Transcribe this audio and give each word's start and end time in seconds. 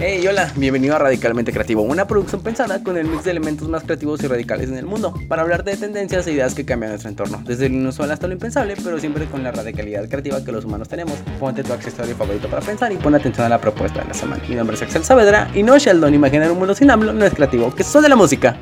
Hey, 0.00 0.24
hola, 0.28 0.52
bienvenido 0.54 0.94
a 0.94 1.00
Radicalmente 1.00 1.52
Creativo, 1.52 1.82
una 1.82 2.06
producción 2.06 2.40
pensada 2.40 2.84
con 2.84 2.96
el 2.96 3.08
mix 3.08 3.24
de 3.24 3.32
elementos 3.32 3.68
más 3.68 3.82
creativos 3.82 4.22
y 4.22 4.28
radicales 4.28 4.68
en 4.68 4.76
el 4.76 4.86
mundo, 4.86 5.12
para 5.26 5.42
hablar 5.42 5.64
de 5.64 5.76
tendencias 5.76 6.24
e 6.28 6.34
ideas 6.34 6.54
que 6.54 6.64
cambian 6.64 6.92
nuestro 6.92 7.10
entorno, 7.10 7.42
desde 7.44 7.68
lo 7.68 7.74
inusual 7.74 8.12
hasta 8.12 8.28
lo 8.28 8.32
impensable, 8.32 8.76
pero 8.76 9.00
siempre 9.00 9.26
con 9.26 9.42
la 9.42 9.50
radicalidad 9.50 10.08
creativa 10.08 10.44
que 10.44 10.52
los 10.52 10.64
humanos 10.64 10.88
tenemos. 10.88 11.16
Ponte 11.40 11.64
tu 11.64 11.72
accesorio 11.72 12.14
favorito 12.14 12.48
para 12.48 12.62
pensar 12.62 12.92
y 12.92 12.96
pon 12.96 13.12
atención 13.16 13.46
a 13.46 13.48
la 13.48 13.60
propuesta 13.60 14.02
de 14.02 14.06
la 14.06 14.14
semana. 14.14 14.40
Mi 14.48 14.54
nombre 14.54 14.76
es 14.76 14.82
Axel 14.82 15.02
Saavedra 15.02 15.50
y 15.52 15.64
no 15.64 15.76
Sheldon, 15.76 16.14
imaginar 16.14 16.52
un 16.52 16.58
mundo 16.58 16.76
sin 16.76 16.92
AMLO 16.92 17.12
no 17.12 17.24
es 17.24 17.34
creativo, 17.34 17.74
que 17.74 17.82
son 17.82 18.04
de 18.04 18.08
la 18.08 18.14
música. 18.14 18.56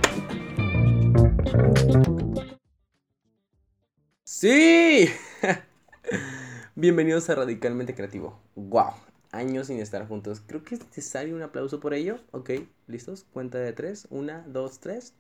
¡Sí! 4.25 5.11
Bienvenidos 6.75 7.29
a 7.29 7.34
Radicalmente 7.34 7.95
Creativo. 7.95 8.41
¡Wow! 8.55 9.05
Años 9.37 9.68
sin 9.68 9.79
estar 9.79 10.07
juntos. 10.09 10.43
Creo 10.46 10.62
que 10.62 10.75
es 10.75 10.84
necesario 10.84 11.36
un 11.36 11.43
aplauso 11.43 11.80
por 11.80 11.95
ello. 11.95 12.18
Ok, 12.32 12.50
¿listos? 12.86 13.25
Cuenta 13.32 13.59
de 13.59 13.72
tres. 13.72 14.07
Una, 14.11 14.45
dos, 14.49 14.81
tres. 14.81 15.14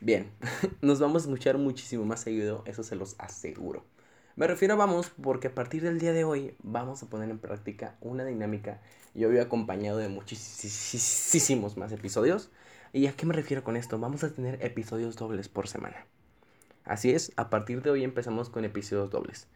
Bien, 0.00 0.28
nos 0.82 0.98
vamos 0.98 1.22
a 1.22 1.26
escuchar 1.26 1.58
muchísimo 1.58 2.04
más 2.04 2.20
seguido, 2.20 2.64
eso 2.66 2.82
se 2.82 2.96
los 2.96 3.14
aseguro. 3.18 3.84
Me 4.34 4.48
refiero 4.48 4.74
a 4.74 4.76
vamos 4.76 5.12
porque 5.22 5.46
a 5.46 5.54
partir 5.54 5.82
del 5.82 6.00
día 6.00 6.12
de 6.12 6.24
hoy 6.24 6.56
vamos 6.60 7.02
a 7.04 7.06
poner 7.06 7.30
en 7.30 7.38
práctica 7.38 7.96
una 8.00 8.24
dinámica 8.24 8.80
y 9.14 9.24
hoy 9.26 9.38
acompañado 9.38 9.98
de 9.98 10.08
muchísimos 10.08 11.76
más 11.76 11.92
episodios. 11.92 12.50
¿Y 12.92 13.06
a 13.06 13.12
qué 13.12 13.26
me 13.26 13.34
refiero 13.34 13.62
con 13.62 13.76
esto? 13.76 13.98
Vamos 14.00 14.24
a 14.24 14.32
tener 14.32 14.58
episodios 14.64 15.14
dobles 15.14 15.48
por 15.48 15.68
semana. 15.68 16.04
Así 16.84 17.12
es, 17.12 17.32
a 17.36 17.48
partir 17.48 17.82
de 17.82 17.90
hoy 17.90 18.02
empezamos 18.02 18.50
con 18.50 18.64
episodios 18.64 19.10
dobles. 19.10 19.46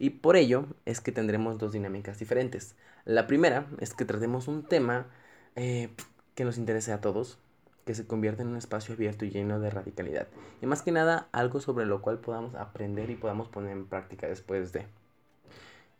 Y 0.00 0.10
por 0.10 0.36
ello 0.36 0.64
es 0.86 1.02
que 1.02 1.12
tendremos 1.12 1.58
dos 1.58 1.72
dinámicas 1.72 2.18
diferentes. 2.18 2.74
La 3.04 3.26
primera 3.26 3.66
es 3.80 3.92
que 3.92 4.06
tratemos 4.06 4.48
un 4.48 4.64
tema 4.64 5.08
eh, 5.56 5.90
que 6.34 6.46
nos 6.46 6.56
interese 6.56 6.92
a 6.92 7.02
todos, 7.02 7.38
que 7.84 7.94
se 7.94 8.06
convierta 8.06 8.40
en 8.40 8.48
un 8.48 8.56
espacio 8.56 8.94
abierto 8.94 9.26
y 9.26 9.30
lleno 9.30 9.60
de 9.60 9.68
radicalidad. 9.68 10.26
Y 10.62 10.66
más 10.66 10.80
que 10.80 10.90
nada, 10.90 11.28
algo 11.32 11.60
sobre 11.60 11.84
lo 11.84 12.00
cual 12.00 12.18
podamos 12.18 12.54
aprender 12.54 13.10
y 13.10 13.14
podamos 13.14 13.48
poner 13.48 13.72
en 13.72 13.84
práctica 13.84 14.26
después 14.26 14.72
de. 14.72 14.86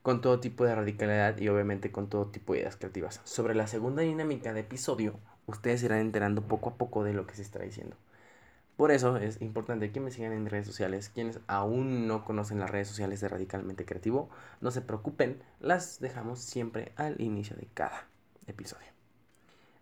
Con 0.01 0.23
todo 0.23 0.41
tipo 0.41 0.64
de 0.64 0.75
radicalidad 0.75 1.37
y 1.37 1.51
obviamente 1.51 1.92
con 1.92 2.09
todo 2.09 2.29
tipo 2.29 2.55
de 2.55 2.61
ideas 2.61 2.77
creativas. 2.77 3.20
Sobre 3.25 3.55
la 3.55 3.67
segunda 3.67 4.01
dinámica 4.01 4.55
de 4.55 4.61
episodio, 4.61 5.20
ustedes 5.45 5.83
irán 5.83 6.01
enterando 6.01 6.41
poco 6.41 6.70
a 6.70 6.75
poco 6.77 7.05
de 7.05 7.12
lo 7.12 7.27
que 7.27 7.35
se 7.35 7.42
está 7.42 7.59
diciendo. 7.59 7.97
Por 8.81 8.92
eso 8.92 9.19
es 9.19 9.42
importante 9.42 9.92
que 9.92 10.00
me 10.00 10.11
sigan 10.11 10.33
en 10.33 10.47
redes 10.47 10.67
sociales. 10.67 11.11
Quienes 11.11 11.39
aún 11.48 12.09
no 12.09 12.25
conocen 12.25 12.59
las 12.61 12.70
redes 12.70 12.89
sociales 12.89 13.20
de 13.20 13.28
Radicalmente 13.28 13.84
Creativo, 13.84 14.31
no 14.62 14.70
se 14.70 14.81
preocupen, 14.81 15.42
las 15.61 16.00
dejamos 16.00 16.41
siempre 16.41 16.92
al 16.97 17.20
inicio 17.20 17.55
de 17.56 17.69
cada 17.75 18.08
episodio. 18.47 18.86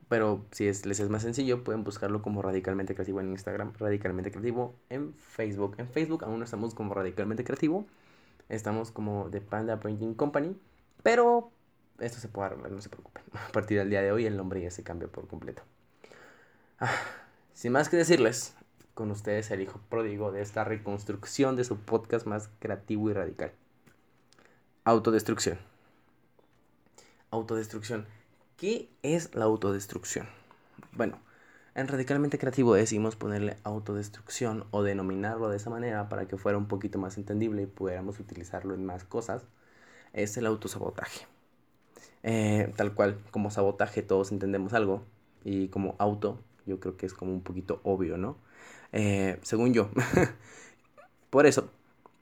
Pero 0.08 0.44
si 0.50 0.66
es, 0.66 0.84
les 0.84 0.98
es 0.98 1.10
más 1.10 1.22
sencillo, 1.22 1.62
pueden 1.62 1.84
buscarlo 1.84 2.22
como 2.22 2.42
Radicalmente 2.42 2.96
Creativo 2.96 3.20
en 3.20 3.28
Instagram, 3.28 3.72
Radicalmente 3.78 4.32
Creativo 4.32 4.74
en 4.88 5.14
Facebook. 5.14 5.76
En 5.78 5.88
Facebook 5.88 6.24
aún 6.24 6.40
no 6.40 6.44
estamos 6.44 6.74
como 6.74 6.92
Radicalmente 6.92 7.44
Creativo, 7.44 7.86
estamos 8.48 8.90
como 8.90 9.28
The 9.30 9.40
Panda 9.40 9.78
Printing 9.78 10.14
Company, 10.14 10.60
pero 11.04 11.52
esto 12.00 12.18
se 12.18 12.26
puede 12.26 12.48
arreglar, 12.48 12.72
no 12.72 12.80
se 12.80 12.88
preocupen. 12.88 13.22
A 13.48 13.52
partir 13.52 13.78
del 13.78 13.90
día 13.90 14.02
de 14.02 14.10
hoy 14.10 14.26
el 14.26 14.36
nombre 14.36 14.60
ya 14.60 14.72
se 14.72 14.82
cambió 14.82 15.08
por 15.08 15.28
completo. 15.28 15.62
Ah, 16.80 16.90
sin 17.52 17.70
más 17.70 17.88
que 17.88 17.96
decirles, 17.96 18.56
con 18.98 19.12
ustedes 19.12 19.52
el 19.52 19.60
hijo 19.60 19.80
pródigo 19.88 20.32
de 20.32 20.42
esta 20.42 20.64
reconstrucción 20.64 21.54
de 21.54 21.62
su 21.62 21.76
podcast 21.76 22.26
más 22.26 22.50
creativo 22.58 23.08
y 23.08 23.12
radical. 23.12 23.52
Autodestrucción. 24.82 25.56
Autodestrucción. 27.30 28.06
¿Qué 28.56 28.88
es 29.04 29.36
la 29.36 29.44
autodestrucción? 29.44 30.26
Bueno, 30.90 31.20
en 31.76 31.86
Radicalmente 31.86 32.40
Creativo 32.40 32.74
decimos 32.74 33.14
ponerle 33.14 33.56
autodestrucción 33.62 34.64
o 34.72 34.82
denominarlo 34.82 35.48
de 35.48 35.58
esa 35.58 35.70
manera 35.70 36.08
para 36.08 36.26
que 36.26 36.36
fuera 36.36 36.58
un 36.58 36.66
poquito 36.66 36.98
más 36.98 37.18
entendible 37.18 37.62
y 37.62 37.66
pudiéramos 37.66 38.18
utilizarlo 38.18 38.74
en 38.74 38.84
más 38.84 39.04
cosas. 39.04 39.46
Es 40.12 40.36
el 40.38 40.46
autosabotaje. 40.46 41.24
Eh, 42.24 42.72
tal 42.74 42.94
cual, 42.94 43.20
como 43.30 43.52
sabotaje 43.52 44.02
todos 44.02 44.32
entendemos 44.32 44.72
algo 44.72 45.04
y 45.44 45.68
como 45.68 45.94
auto 45.98 46.40
yo 46.66 46.80
creo 46.80 46.96
que 46.96 47.06
es 47.06 47.14
como 47.14 47.32
un 47.32 47.42
poquito 47.42 47.80
obvio, 47.84 48.18
¿no? 48.18 48.47
Eh, 48.92 49.38
según 49.42 49.74
yo. 49.74 49.90
Por 51.30 51.46
eso 51.46 51.70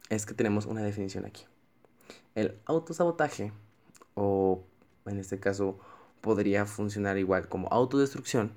es 0.08 0.26
que 0.26 0.34
tenemos 0.34 0.66
una 0.66 0.82
definición 0.82 1.24
aquí. 1.24 1.44
El 2.34 2.58
autosabotaje, 2.66 3.52
o 4.14 4.62
en 5.06 5.18
este 5.18 5.38
caso 5.38 5.78
podría 6.20 6.66
funcionar 6.66 7.18
igual 7.18 7.48
como 7.48 7.68
autodestrucción, 7.68 8.52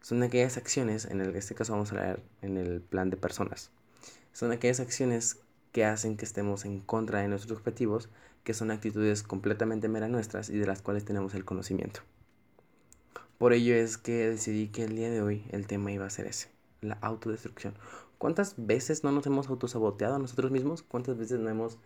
son 0.00 0.22
aquellas 0.22 0.56
acciones, 0.56 1.04
en 1.04 1.20
este 1.20 1.54
caso 1.54 1.72
vamos 1.72 1.92
a 1.92 1.96
hablar 1.96 2.20
en 2.42 2.56
el 2.56 2.80
plan 2.80 3.10
de 3.10 3.16
personas, 3.16 3.70
son 4.32 4.52
aquellas 4.52 4.80
acciones 4.80 5.38
que 5.72 5.84
hacen 5.84 6.16
que 6.16 6.24
estemos 6.24 6.64
en 6.64 6.80
contra 6.80 7.20
de 7.20 7.28
nuestros 7.28 7.58
objetivos, 7.58 8.08
que 8.44 8.54
son 8.54 8.70
actitudes 8.70 9.22
completamente 9.22 9.88
mera 9.88 10.08
nuestras 10.08 10.48
y 10.48 10.56
de 10.56 10.66
las 10.66 10.80
cuales 10.80 11.04
tenemos 11.04 11.34
el 11.34 11.44
conocimiento. 11.44 12.00
Por 13.36 13.52
ello 13.52 13.74
es 13.74 13.98
que 13.98 14.30
decidí 14.30 14.68
que 14.68 14.84
el 14.84 14.96
día 14.96 15.10
de 15.10 15.20
hoy 15.20 15.44
el 15.50 15.66
tema 15.66 15.92
iba 15.92 16.06
a 16.06 16.10
ser 16.10 16.26
ese 16.26 16.48
la 16.80 16.98
autodestrucción. 17.00 17.74
¿Cuántas 18.18 18.54
veces 18.56 19.04
no 19.04 19.12
nos 19.12 19.26
hemos 19.26 19.48
autosaboteado 19.48 20.16
a 20.16 20.18
nosotros 20.18 20.50
mismos? 20.50 20.82
¿Cuántas 20.82 21.16
veces 21.16 21.38
no 21.38 21.48
hemos 21.48 21.78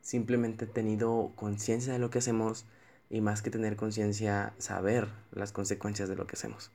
simplemente 0.00 0.66
tenido 0.66 1.32
conciencia 1.36 1.92
de 1.92 1.98
lo 1.98 2.10
que 2.10 2.18
hacemos 2.18 2.66
y 3.10 3.20
más 3.20 3.42
que 3.42 3.50
tener 3.50 3.76
conciencia, 3.76 4.54
saber 4.58 5.08
las 5.30 5.52
consecuencias 5.52 6.08
de 6.08 6.16
lo 6.16 6.26
que 6.26 6.36
hacemos? 6.36 6.70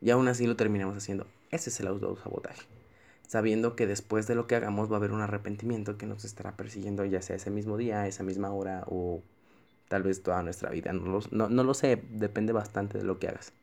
Y 0.00 0.10
aún 0.10 0.28
así 0.28 0.46
lo 0.46 0.56
terminamos 0.56 0.96
haciendo. 0.96 1.26
Ese 1.50 1.70
es 1.70 1.80
el 1.80 1.86
autosabotaje. 1.86 2.62
Sabiendo 3.26 3.76
que 3.76 3.86
después 3.86 4.26
de 4.26 4.34
lo 4.34 4.46
que 4.46 4.56
hagamos 4.56 4.90
va 4.90 4.96
a 4.96 4.98
haber 4.98 5.12
un 5.12 5.22
arrepentimiento 5.22 5.96
que 5.96 6.06
nos 6.06 6.24
estará 6.24 6.56
persiguiendo 6.56 7.04
ya 7.04 7.22
sea 7.22 7.36
ese 7.36 7.50
mismo 7.50 7.78
día, 7.78 8.06
esa 8.06 8.22
misma 8.22 8.52
hora 8.52 8.84
o 8.86 9.22
tal 9.88 10.02
vez 10.02 10.22
toda 10.22 10.42
nuestra 10.42 10.70
vida. 10.70 10.92
No 10.92 11.20
no, 11.30 11.48
no 11.48 11.64
lo 11.64 11.72
sé, 11.72 12.02
depende 12.10 12.52
bastante 12.52 12.98
de 12.98 13.04
lo 13.04 13.18
que 13.18 13.28
hagas 13.28 13.54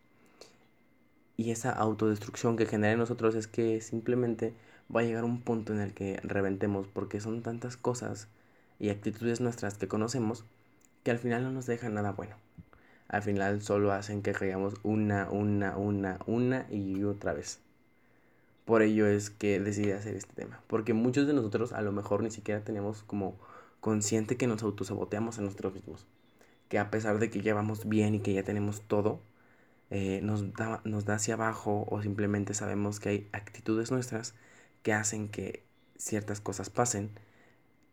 y 1.39 1.51
esa 1.51 1.71
autodestrucción 1.71 2.57
que 2.57 2.65
genera 2.65 2.91
en 2.91 2.99
nosotros 2.99 3.33
es 3.33 3.47
que 3.47 3.79
simplemente 3.79 4.53
va 4.93 4.99
a 4.99 5.03
llegar 5.05 5.23
un 5.23 5.39
punto 5.39 5.71
en 5.71 5.79
el 5.79 5.93
que 5.93 6.19
reventemos 6.21 6.87
porque 6.87 7.21
son 7.21 7.43
tantas 7.43 7.77
cosas 7.77 8.27
y 8.77 8.89
actitudes 8.89 9.39
nuestras 9.39 9.77
que 9.77 9.87
conocemos 9.87 10.43
que 11.01 11.11
al 11.11 11.17
final 11.17 11.43
no 11.43 11.51
nos 11.51 11.65
dejan 11.65 11.93
nada 11.93 12.11
bueno. 12.11 12.35
Al 13.07 13.21
final 13.21 13.61
solo 13.61 13.93
hacen 13.93 14.21
que 14.21 14.33
caigamos 14.33 14.73
una, 14.83 15.29
una, 15.31 15.77
una, 15.77 16.19
una 16.25 16.65
y 16.69 17.05
otra 17.05 17.31
vez. 17.31 17.61
Por 18.65 18.81
ello 18.81 19.07
es 19.07 19.29
que 19.29 19.61
decidí 19.61 19.91
hacer 19.91 20.17
este 20.17 20.33
tema. 20.33 20.59
Porque 20.67 20.93
muchos 20.93 21.25
de 21.25 21.31
nosotros 21.31 21.71
a 21.71 21.81
lo 21.81 21.93
mejor 21.93 22.21
ni 22.21 22.31
siquiera 22.31 22.65
tenemos 22.65 23.01
como 23.03 23.37
consciente 23.79 24.35
que 24.35 24.47
nos 24.47 24.61
autosaboteamos 24.61 25.39
a 25.39 25.41
nosotros 25.43 25.73
mismos. 25.73 26.05
Que 26.67 26.79
a 26.79 26.91
pesar 26.91 27.17
de 27.17 27.29
que 27.29 27.39
ya 27.39 27.53
vamos 27.53 27.87
bien 27.87 28.15
y 28.15 28.19
que 28.19 28.33
ya 28.33 28.43
tenemos 28.43 28.81
todo, 28.81 29.21
eh, 29.89 30.21
nos, 30.23 30.53
da, 30.53 30.81
nos 30.85 31.05
da 31.05 31.15
hacia 31.15 31.35
abajo 31.35 31.85
o 31.89 32.01
simplemente 32.01 32.53
sabemos 32.53 32.99
que 32.99 33.09
hay 33.09 33.29
actitudes 33.33 33.91
nuestras 33.91 34.35
que 34.83 34.93
hacen 34.93 35.29
que 35.29 35.63
ciertas 35.97 36.41
cosas 36.41 36.69
pasen 36.69 37.11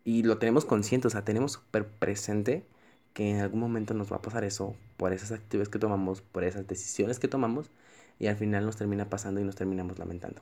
y 0.03 0.23
lo 0.23 0.37
tenemos 0.37 0.65
consciente, 0.65 1.07
o 1.07 1.11
sea, 1.11 1.25
tenemos 1.25 1.53
súper 1.53 1.87
presente 1.87 2.65
que 3.13 3.31
en 3.31 3.41
algún 3.41 3.59
momento 3.59 3.93
nos 3.93 4.11
va 4.11 4.17
a 4.17 4.21
pasar 4.21 4.43
eso 4.45 4.75
por 4.95 5.11
esas 5.13 5.31
actitudes 5.31 5.69
que 5.69 5.79
tomamos, 5.79 6.21
por 6.21 6.43
esas 6.45 6.67
decisiones 6.67 7.19
que 7.19 7.27
tomamos 7.27 7.71
y 8.19 8.27
al 8.27 8.37
final 8.37 8.65
nos 8.65 8.77
termina 8.77 9.09
pasando 9.09 9.41
y 9.41 9.43
nos 9.43 9.55
terminamos 9.55 9.99
lamentando. 9.99 10.41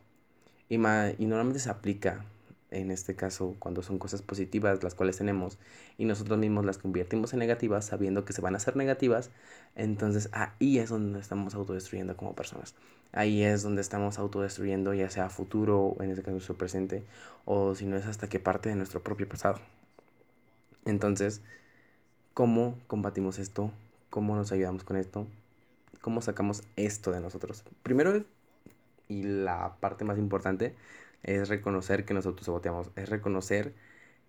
Y, 0.69 0.75
y 0.75 0.77
normalmente 1.25 1.59
se 1.59 1.69
aplica 1.69 2.25
en 2.71 2.91
este 2.91 3.15
caso 3.15 3.55
cuando 3.59 3.81
son 3.83 3.99
cosas 3.99 4.21
positivas 4.21 4.83
las 4.83 4.95
cuales 4.95 5.17
tenemos 5.17 5.57
y 5.97 6.05
nosotros 6.05 6.37
mismos 6.39 6.65
las 6.65 6.77
convertimos 6.77 7.33
en 7.33 7.39
negativas 7.39 7.85
sabiendo 7.85 8.25
que 8.25 8.33
se 8.33 8.41
van 8.41 8.53
a 8.55 8.57
hacer 8.57 8.75
negativas, 8.75 9.29
entonces 9.75 10.29
ahí 10.31 10.79
es 10.79 10.89
donde 10.89 11.19
estamos 11.19 11.55
autodestruyendo 11.55 12.17
como 12.17 12.35
personas. 12.35 12.75
Ahí 13.11 13.43
es 13.43 13.63
donde 13.63 13.81
estamos 13.81 14.19
autodestruyendo 14.19 14.93
ya 14.93 15.09
sea 15.09 15.29
futuro, 15.29 15.95
en 15.99 16.09
este 16.09 16.21
caso 16.21 16.33
nuestro 16.33 16.57
presente, 16.57 17.03
o 17.45 17.75
si 17.75 17.85
no 17.85 17.95
es 17.95 18.05
hasta 18.05 18.27
que 18.27 18.39
parte 18.39 18.69
de 18.69 18.75
nuestro 18.75 19.01
propio 19.03 19.29
pasado. 19.29 19.59
Entonces, 20.83 21.41
¿cómo 22.33 22.77
combatimos 22.87 23.39
esto? 23.39 23.71
¿Cómo 24.09 24.35
nos 24.35 24.51
ayudamos 24.51 24.83
con 24.83 24.97
esto? 24.97 25.27
¿Cómo 26.01 26.21
sacamos 26.21 26.63
esto 26.75 27.11
de 27.11 27.21
nosotros? 27.21 27.63
Primero, 27.83 28.23
y 29.07 29.23
la 29.23 29.75
parte 29.79 30.05
más 30.05 30.17
importante, 30.17 30.75
es 31.23 31.49
reconocer 31.49 32.05
que 32.05 32.13
nos 32.13 32.25
autosaboteamos, 32.25 32.91
es 32.95 33.09
reconocer 33.09 33.73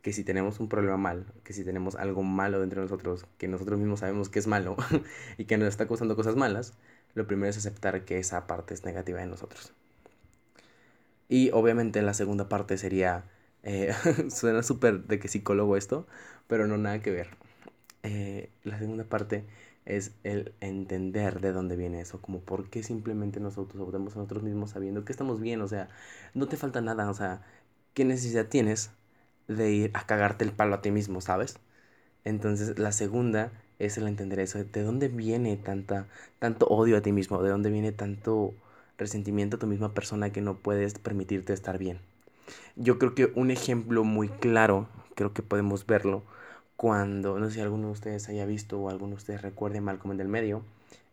que 0.02 0.12
si 0.12 0.22
tenemos 0.24 0.60
un 0.60 0.68
problema 0.68 0.96
mal, 0.96 1.26
que 1.42 1.52
si 1.52 1.64
tenemos 1.64 1.96
algo 1.96 2.22
malo 2.22 2.60
dentro 2.60 2.80
de 2.80 2.84
nosotros, 2.84 3.26
que 3.38 3.48
nosotros 3.48 3.78
mismos 3.78 4.00
sabemos 4.00 4.28
que 4.28 4.38
es 4.38 4.46
malo 4.46 4.76
y 5.38 5.46
que 5.46 5.58
nos 5.58 5.68
está 5.68 5.88
causando 5.88 6.14
cosas 6.16 6.36
malas, 6.36 6.74
lo 7.14 7.26
primero 7.26 7.50
es 7.50 7.56
aceptar 7.56 8.04
que 8.04 8.18
esa 8.18 8.46
parte 8.46 8.74
es 8.74 8.84
negativa 8.84 9.20
de 9.20 9.26
nosotros. 9.26 9.72
Y 11.28 11.50
obviamente 11.52 12.02
la 12.02 12.14
segunda 12.14 12.48
parte 12.48 12.78
sería, 12.78 13.24
eh, 13.62 13.92
suena 14.30 14.62
súper 14.62 15.04
de 15.04 15.18
que 15.18 15.28
psicólogo 15.28 15.76
esto, 15.76 16.06
pero 16.46 16.66
no 16.66 16.78
nada 16.78 17.00
que 17.02 17.10
ver. 17.10 17.28
Eh, 18.02 18.50
la 18.62 18.78
segunda 18.78 19.04
parte 19.04 19.44
es 19.86 20.12
el 20.24 20.54
entender 20.60 21.40
de 21.40 21.52
dónde 21.52 21.76
viene 21.76 22.00
eso, 22.00 22.20
como 22.20 22.40
por 22.40 22.70
qué 22.70 22.82
simplemente 22.82 23.40
nos 23.40 23.58
autosabotemos 23.58 24.14
a 24.14 24.18
nosotros 24.18 24.42
mismos 24.42 24.70
sabiendo 24.70 25.04
que 25.04 25.12
estamos 25.12 25.40
bien, 25.40 25.62
o 25.62 25.68
sea, 25.68 25.88
no 26.34 26.48
te 26.48 26.56
falta 26.56 26.80
nada, 26.80 27.10
o 27.10 27.14
sea, 27.14 27.42
¿qué 27.94 28.04
necesidad 28.04 28.46
tienes 28.48 28.90
de 29.48 29.70
ir 29.72 29.90
a 29.94 30.06
cagarte 30.06 30.44
el 30.44 30.52
palo 30.52 30.74
a 30.76 30.82
ti 30.82 30.90
mismo, 30.90 31.20
sabes? 31.20 31.58
Entonces, 32.24 32.78
la 32.78 32.92
segunda 32.92 33.52
es 33.78 33.98
el 33.98 34.08
entender 34.08 34.40
eso, 34.40 34.62
de 34.64 34.82
dónde 34.82 35.08
viene 35.08 35.56
tanta, 35.56 36.08
tanto 36.38 36.66
odio 36.66 36.96
a 36.96 37.02
ti 37.02 37.12
mismo, 37.12 37.42
de 37.42 37.50
dónde 37.50 37.70
viene 37.70 37.92
tanto 37.92 38.54
resentimiento 38.98 39.56
a 39.56 39.60
tu 39.60 39.66
misma 39.66 39.94
persona 39.94 40.30
que 40.32 40.40
no 40.40 40.58
puedes 40.58 40.94
permitirte 40.98 41.52
estar 41.52 41.78
bien. 41.78 42.00
Yo 42.76 42.98
creo 42.98 43.14
que 43.14 43.32
un 43.34 43.50
ejemplo 43.50 44.04
muy 44.04 44.28
claro, 44.28 44.88
creo 45.14 45.32
que 45.32 45.42
podemos 45.42 45.86
verlo, 45.86 46.22
cuando, 46.76 47.38
no 47.38 47.48
sé 47.48 47.54
si 47.56 47.60
alguno 47.60 47.86
de 47.88 47.92
ustedes 47.92 48.28
haya 48.28 48.46
visto 48.46 48.80
o 48.80 48.90
alguno 48.90 49.10
de 49.10 49.16
ustedes 49.16 49.42
recuerde 49.42 49.80
Malcolm 49.80 50.12
en 50.12 50.20
el 50.20 50.28
medio, 50.28 50.62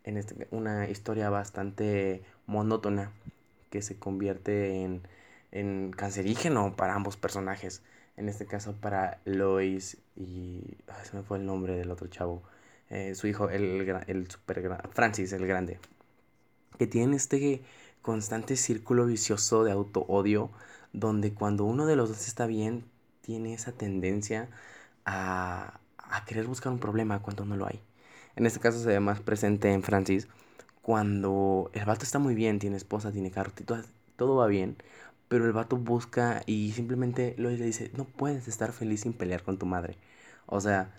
en 0.04 0.18
este, 0.18 0.48
una 0.52 0.90
historia 0.90 1.30
bastante 1.30 2.24
monótona 2.48 3.12
que 3.70 3.82
se 3.82 3.98
convierte 3.98 4.84
en, 4.84 5.02
en 5.52 5.92
cancerígeno 5.92 6.76
para 6.76 6.96
ambos 6.96 7.18
personajes. 7.18 7.82
En 8.18 8.30
este 8.30 8.46
caso 8.46 8.74
para 8.74 9.20
Lois 9.26 9.98
y... 10.16 10.62
Ay, 10.88 11.06
se 11.06 11.18
me 11.18 11.24
fue 11.24 11.40
el 11.40 11.46
nombre 11.46 11.76
del 11.76 11.90
otro 11.90 12.08
chavo. 12.08 12.44
Eh, 12.90 13.16
su 13.16 13.28
hijo, 13.28 13.50
el, 13.50 13.90
el 14.08 14.30
super 14.30 14.80
Francis, 14.92 15.34
el 15.34 15.48
grande. 15.48 15.80
Que 16.78 16.86
tiene 16.86 17.16
este 17.16 17.64
constante 18.02 18.56
círculo 18.58 19.06
vicioso 19.06 19.64
de 19.64 19.72
auto-odio 19.72 20.52
donde 20.92 21.34
cuando 21.34 21.66
uno 21.66 21.88
de 21.88 21.96
los 21.96 22.10
dos 22.10 22.28
está 22.28 22.46
bien, 22.46 22.86
tiene 23.22 23.54
esa 23.54 23.72
tendencia 23.72 24.50
a, 25.06 25.80
querer 26.28 26.46
buscar 26.46 26.72
un 26.72 26.80
problema 26.80 27.20
cuando 27.22 27.46
no 27.46 27.56
lo 27.56 27.68
hay. 27.68 27.82
En 28.36 28.46
este 28.46 28.60
caso 28.60 28.80
se 28.80 28.88
ve 28.88 29.00
más 29.00 29.20
presente 29.20 29.72
en 29.72 29.84
Francis 29.84 30.28
cuando 30.82 31.70
el 31.74 31.86
vato 31.86 32.04
está 32.04 32.20
muy 32.20 32.36
bien, 32.36 32.60
tiene 32.60 32.78
esposa, 32.78 33.12
tiene 33.12 33.32
carro, 33.32 33.52
todo, 34.16 34.36
va 34.36 34.48
bien, 34.48 34.78
pero 35.28 35.46
el 35.46 35.54
vato 35.54 35.78
busca 35.78 36.44
y 36.46 36.72
simplemente 36.74 37.36
le 37.38 37.56
dice, 37.56 37.92
no 37.96 38.06
puedes 38.06 38.48
estar 38.48 38.72
feliz 38.72 39.02
sin 39.02 39.14
pelear 39.14 39.44
con 39.44 39.58
tu 39.58 39.66
madre. 39.66 39.98
O 40.46 40.60
sea, 40.60 40.94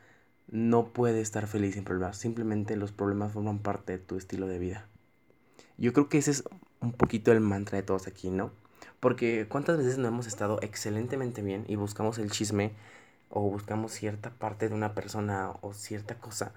no 0.48 0.92
puedes 0.92 1.22
estar 1.22 1.46
feliz 1.46 1.74
sin 1.74 1.84
problemas, 1.84 2.16
simplemente 2.16 2.76
los 2.76 2.92
problemas 2.92 3.32
forman 3.32 3.58
parte 3.58 3.92
de 3.92 3.98
tu 3.98 4.16
estilo 4.16 4.46
de 4.46 4.58
vida. 4.58 4.88
Yo 5.76 5.92
creo 5.92 6.08
que 6.08 6.18
ese 6.18 6.30
es 6.30 6.44
un 6.80 6.92
poquito 6.92 7.32
el 7.32 7.40
mantra 7.40 7.76
de 7.76 7.82
todos 7.82 8.06
aquí, 8.06 8.30
¿no? 8.30 8.52
Porque 9.00 9.46
cuántas 9.48 9.76
veces 9.78 9.98
no 9.98 10.08
hemos 10.08 10.26
estado 10.26 10.58
excelentemente 10.62 11.42
bien 11.42 11.64
y 11.68 11.76
buscamos 11.76 12.18
el 12.18 12.30
chisme 12.30 12.72
o 13.34 13.42
buscamos 13.50 13.92
cierta 13.92 14.30
parte 14.30 14.68
de 14.68 14.74
una 14.74 14.94
persona 14.94 15.52
o 15.62 15.74
cierta 15.74 16.16
cosa 16.16 16.54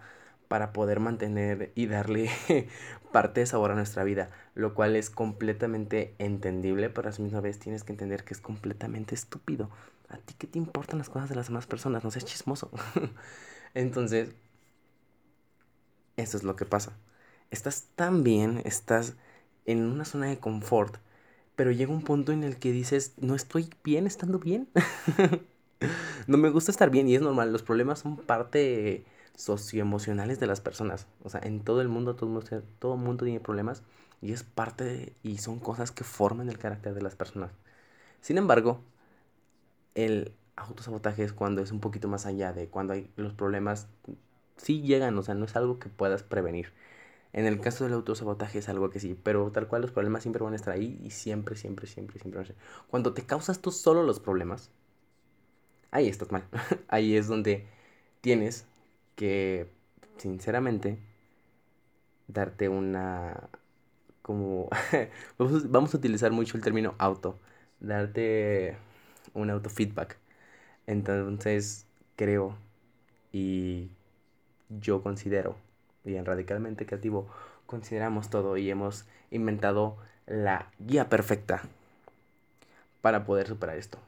para 0.48 0.74
poder 0.74 1.00
mantener 1.02 1.72
y 1.76 1.88
darle 1.88 2.30
parte 3.12 3.42
de 3.42 3.46
sabor 3.48 3.72
a 3.72 3.76
nuestra 3.76 4.04
vida, 4.06 4.30
lo 4.56 4.74
cual 4.76 4.96
es 4.96 5.10
completamente 5.10 6.16
entendible, 6.20 6.90
pero 6.90 7.10
a 7.10 7.12
la 7.12 7.18
misma 7.20 7.42
vez 7.42 7.60
tienes 7.60 7.84
que 7.84 7.92
entender 7.94 8.24
que 8.24 8.34
es 8.34 8.42
completamente 8.42 9.16
estúpido. 9.16 9.70
¿A 10.10 10.18
ti 10.18 10.36
qué 10.38 10.48
te 10.48 10.60
importan 10.60 11.00
las 11.00 11.10
cosas 11.10 11.30
de 11.30 11.36
las 11.36 11.48
demás 11.48 11.68
personas? 11.68 12.04
No 12.06 12.12
seas 12.12 12.26
chismoso. 12.26 12.72
Entonces, 13.74 14.30
eso 16.18 16.38
es 16.38 16.44
lo 16.44 16.56
que 16.56 16.66
pasa. 16.66 16.98
Estás 17.52 17.86
tan 17.96 18.24
bien, 18.24 18.62
estás 18.66 19.16
en 19.66 19.84
una 19.86 20.06
zona 20.06 20.28
de 20.28 20.40
confort, 20.40 20.98
pero 21.56 21.72
llega 21.72 21.94
un 21.94 22.04
punto 22.04 22.32
en 22.32 22.44
el 22.44 22.58
que 22.60 22.72
dices, 22.72 23.14
no 23.18 23.36
estoy 23.36 23.70
bien 23.84 24.08
estando 24.08 24.40
bien. 24.40 24.70
no 26.28 26.38
me 26.38 26.50
gusta 26.50 26.72
estar 26.72 26.90
bien 26.90 27.08
y 27.08 27.16
es 27.16 27.22
normal. 27.22 27.52
Los 27.52 27.64
problemas 27.64 28.00
son 28.00 28.18
parte 28.18 29.06
socioemocionales 29.36 30.40
de 30.40 30.48
las 30.48 30.62
personas. 30.62 31.08
O 31.24 31.30
sea, 31.30 31.42
en 31.44 31.62
todo 31.64 31.82
el 31.82 31.90
mundo, 31.90 32.16
todo 32.16 32.30
mundo, 32.30 32.46
todo 32.80 32.98
mundo 32.98 33.26
tiene 33.26 33.40
problemas 33.40 33.84
y 34.22 34.34
es 34.34 34.44
parte 34.44 35.14
y 35.24 35.38
son 35.38 35.60
cosas 35.60 35.92
que 35.92 36.04
forman 36.04 36.50
el 36.50 36.58
carácter 36.58 36.94
de 36.94 37.02
las 37.02 37.16
personas. 37.16 37.52
Sin 38.22 38.38
embargo, 38.38 38.82
el 39.96 40.34
autosabotaje 40.56 41.24
es 41.24 41.34
cuando 41.34 41.62
es 41.62 41.72
un 41.72 41.80
poquito 41.80 42.08
más 42.08 42.26
allá 42.26 42.54
de 42.54 42.68
cuando 42.68 42.94
hay 42.94 43.10
los 43.16 43.34
problemas 43.34 43.88
sí 44.58 44.82
llegan, 44.82 45.18
o 45.18 45.24
sea, 45.24 45.36
no 45.36 45.46
es 45.46 45.56
algo 45.56 45.80
que 45.80 45.90
puedas 45.90 46.24
prevenir. 46.24 46.74
En 47.34 47.46
el 47.46 47.60
caso 47.62 47.84
del 47.84 47.94
autosabotaje 47.94 48.60
es 48.60 48.70
algo 48.70 48.90
que 48.90 49.00
sí, 49.00 49.20
pero 49.22 49.52
tal 49.52 49.68
cual 49.68 49.84
los 49.84 49.92
problemas 49.92 50.24
siempre 50.24 50.44
van 50.44 50.54
a 50.54 50.56
estar 50.56 50.74
ahí 50.74 51.00
y 51.04 51.12
siempre, 51.12 51.56
siempre, 51.56 51.88
siempre, 51.88 52.20
siempre 52.20 52.40
van 52.40 52.48
a 52.48 52.52
estar. 52.52 52.66
Cuando 52.90 53.14
te 53.14 53.24
causas 53.26 53.60
tú 53.62 53.72
solo 53.72 54.04
los 54.04 54.20
problemas, 54.20 54.72
ahí 55.92 56.08
estás 56.08 56.32
mal. 56.32 56.44
ahí 56.88 57.16
es 57.16 57.28
donde 57.28 57.66
tienes 58.22 58.66
que, 59.16 59.68
sinceramente, 60.18 60.98
darte 62.28 62.70
una... 62.70 63.50
como... 64.22 64.70
vamos 65.38 65.94
a 65.94 65.98
utilizar 65.98 66.32
mucho 66.32 66.58
el 66.58 66.64
término 66.64 66.96
auto. 66.98 67.40
Darte 67.80 68.78
un 69.34 69.50
autofeedback. 69.50 70.18
Entonces, 70.88 71.86
creo 72.16 72.56
y 73.32 73.90
yo 74.70 75.04
considero, 75.04 75.56
y 76.06 76.16
en 76.16 76.26
Radicalmente 76.26 76.86
Creativo 76.86 77.28
consideramos 77.66 78.30
todo 78.30 78.58
y 78.58 78.70
hemos 78.70 79.06
inventado 79.32 79.98
la 80.26 80.72
guía 80.80 81.10
perfecta 81.10 81.62
para 83.02 83.26
poder 83.26 83.48
superar 83.48 83.78
esto. 83.78 84.00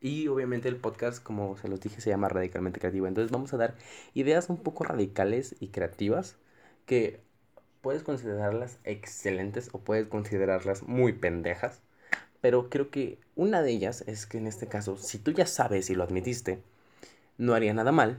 Y 0.00 0.28
obviamente 0.28 0.68
el 0.68 0.76
podcast, 0.76 1.22
como 1.22 1.56
se 1.56 1.68
los 1.68 1.80
dije, 1.80 2.00
se 2.00 2.10
llama 2.10 2.28
Radicalmente 2.28 2.80
Creativo. 2.80 3.06
Entonces 3.06 3.32
vamos 3.32 3.52
a 3.52 3.56
dar 3.56 3.74
ideas 4.14 4.48
un 4.48 4.58
poco 4.58 4.84
radicales 4.84 5.56
y 5.60 5.68
creativas 5.68 6.36
que 6.86 7.20
puedes 7.80 8.02
considerarlas 8.02 8.78
excelentes 8.84 9.70
o 9.72 9.80
puedes 9.80 10.06
considerarlas 10.06 10.82
muy 10.84 11.12
pendejas. 11.12 11.80
Pero 12.40 12.70
creo 12.70 12.90
que 12.90 13.18
una 13.34 13.62
de 13.62 13.72
ellas 13.72 14.04
es 14.06 14.26
que 14.26 14.38
en 14.38 14.46
este 14.46 14.68
caso, 14.68 14.96
si 14.96 15.18
tú 15.18 15.32
ya 15.32 15.46
sabes 15.46 15.90
y 15.90 15.94
lo 15.94 16.04
admitiste, 16.04 16.62
no 17.36 17.54
haría 17.54 17.74
nada 17.74 17.92
mal 17.92 18.18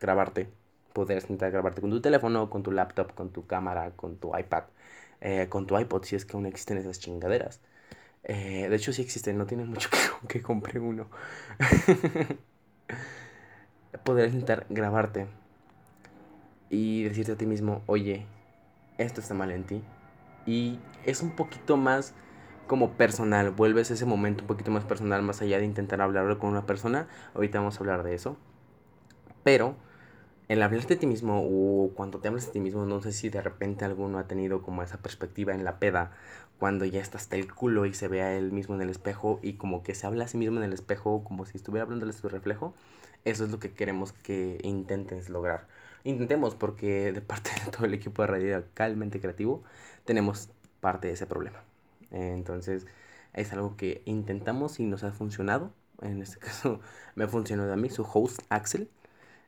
grabarte. 0.00 0.48
Podrías 0.92 1.24
intentar 1.24 1.50
grabarte 1.52 1.80
con 1.80 1.90
tu 1.90 2.00
teléfono, 2.00 2.50
con 2.50 2.62
tu 2.62 2.72
laptop, 2.72 3.14
con 3.14 3.30
tu 3.30 3.46
cámara, 3.46 3.92
con 3.96 4.16
tu 4.16 4.36
iPad, 4.36 4.64
eh, 5.20 5.46
con 5.48 5.66
tu 5.66 5.78
iPod, 5.78 6.04
si 6.04 6.16
es 6.16 6.24
que 6.24 6.36
aún 6.36 6.46
existen 6.46 6.78
esas 6.78 7.00
chingaderas. 7.00 7.60
Eh, 8.28 8.68
de 8.68 8.76
hecho, 8.76 8.92
sí 8.92 9.02
existen, 9.02 9.38
no 9.38 9.46
tienes 9.46 9.66
mucho 9.68 9.88
que, 10.22 10.28
que 10.28 10.42
compre 10.42 10.78
uno. 10.80 11.08
Podrías 14.04 14.32
intentar 14.32 14.64
grabarte 14.70 15.26
y 16.70 17.02
decirte 17.04 17.32
a 17.32 17.36
ti 17.36 17.46
mismo, 17.46 17.82
oye, 17.86 18.26
esto 18.98 19.20
está 19.20 19.34
mal 19.34 19.50
en 19.50 19.64
ti. 19.64 19.82
Y 20.46 20.78
es 21.04 21.22
un 21.22 21.30
poquito 21.32 21.76
más 21.76 22.14
como 22.66 22.92
personal, 22.92 23.50
vuelves 23.50 23.90
ese 23.90 24.06
momento 24.06 24.42
un 24.44 24.48
poquito 24.48 24.70
más 24.70 24.84
personal, 24.84 25.22
más 25.22 25.42
allá 25.42 25.58
de 25.58 25.64
intentar 25.66 26.00
hablarlo 26.02 26.38
con 26.38 26.50
una 26.50 26.66
persona. 26.66 27.08
Ahorita 27.34 27.58
vamos 27.58 27.76
a 27.76 27.80
hablar 27.80 28.02
de 28.04 28.14
eso. 28.14 28.36
Pero 29.42 29.76
el 30.48 30.62
hablarte 30.62 30.94
de 30.94 31.00
ti 31.00 31.06
mismo 31.06 31.42
o 31.42 31.90
cuando 31.94 32.18
te 32.20 32.28
hablas 32.28 32.46
de 32.46 32.52
ti 32.52 32.60
mismo, 32.60 32.84
no 32.86 33.00
sé 33.02 33.12
si 33.12 33.28
de 33.28 33.42
repente 33.42 33.84
alguno 33.84 34.18
ha 34.18 34.26
tenido 34.26 34.62
como 34.62 34.82
esa 34.82 34.98
perspectiva 34.98 35.54
en 35.54 35.64
la 35.64 35.78
peda, 35.78 36.12
cuando 36.58 36.84
ya 36.84 37.00
está 37.00 37.18
hasta 37.18 37.36
el 37.36 37.52
culo 37.54 37.86
y 37.86 37.94
se 37.94 38.08
ve 38.08 38.22
a 38.22 38.34
él 38.36 38.52
mismo 38.52 38.74
en 38.74 38.82
el 38.82 38.90
espejo 38.90 39.38
y 39.42 39.54
como 39.54 39.82
que 39.82 39.94
se 39.94 40.06
habla 40.06 40.24
a 40.24 40.28
sí 40.28 40.38
mismo 40.38 40.58
en 40.58 40.64
el 40.64 40.72
espejo 40.72 41.22
como 41.24 41.44
si 41.46 41.56
estuviera 41.56 41.84
hablándole 41.84 42.10
a 42.10 42.14
su 42.14 42.28
reflejo. 42.28 42.74
Eso 43.24 43.44
es 43.44 43.50
lo 43.50 43.58
que 43.58 43.72
queremos 43.72 44.12
que 44.12 44.58
intentes 44.62 45.28
lograr. 45.28 45.66
Intentemos 46.04 46.54
porque 46.54 47.12
de 47.12 47.20
parte 47.20 47.50
de 47.64 47.70
todo 47.70 47.86
el 47.86 47.94
equipo 47.94 48.22
de 48.22 48.28
Radicalmente 48.28 49.20
Creativo 49.20 49.62
tenemos 50.04 50.50
parte 50.80 51.08
de 51.08 51.14
ese 51.14 51.26
problema. 51.26 51.62
Entonces 52.10 52.86
es 53.34 53.52
algo 53.52 53.76
que 53.76 54.02
intentamos 54.06 54.80
y 54.80 54.86
nos 54.86 55.04
ha 55.04 55.12
funcionado. 55.12 55.72
En 56.02 56.22
este 56.22 56.38
caso 56.46 56.80
me 57.14 57.24
ha 57.24 57.28
funcionado 57.28 57.72
a 57.72 57.76
mí, 57.76 57.90
su 57.90 58.02
host 58.02 58.40
Axel. 58.48 58.88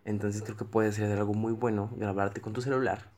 Entonces 0.04 0.42
creo 0.42 0.56
que 0.56 0.64
puede 0.64 0.92
ser 0.92 1.10
algo 1.18 1.34
muy 1.34 1.52
bueno 1.52 1.90
grabarte 1.96 2.40
con 2.40 2.52
tu 2.52 2.62
celular 2.62 3.10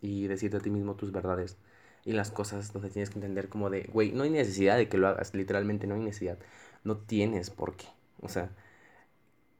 y 0.00 0.26
decirte 0.26 0.58
a 0.58 0.60
ti 0.60 0.70
mismo 0.70 0.94
tus 0.94 1.12
verdades 1.12 1.56
y 2.04 2.12
las 2.12 2.30
cosas 2.30 2.72
donde 2.72 2.90
tienes 2.90 3.10
que 3.10 3.16
entender 3.16 3.48
como 3.48 3.70
de, 3.70 3.82
güey, 3.92 4.12
no 4.12 4.22
hay 4.22 4.30
necesidad 4.30 4.76
de 4.76 4.88
que 4.88 4.98
lo 4.98 5.08
hagas, 5.08 5.34
literalmente 5.34 5.86
no 5.86 5.94
hay 5.94 6.00
necesidad, 6.00 6.38
no 6.84 6.96
tienes 6.98 7.50
por 7.50 7.76
qué, 7.76 7.86
o 8.20 8.28
sea, 8.28 8.50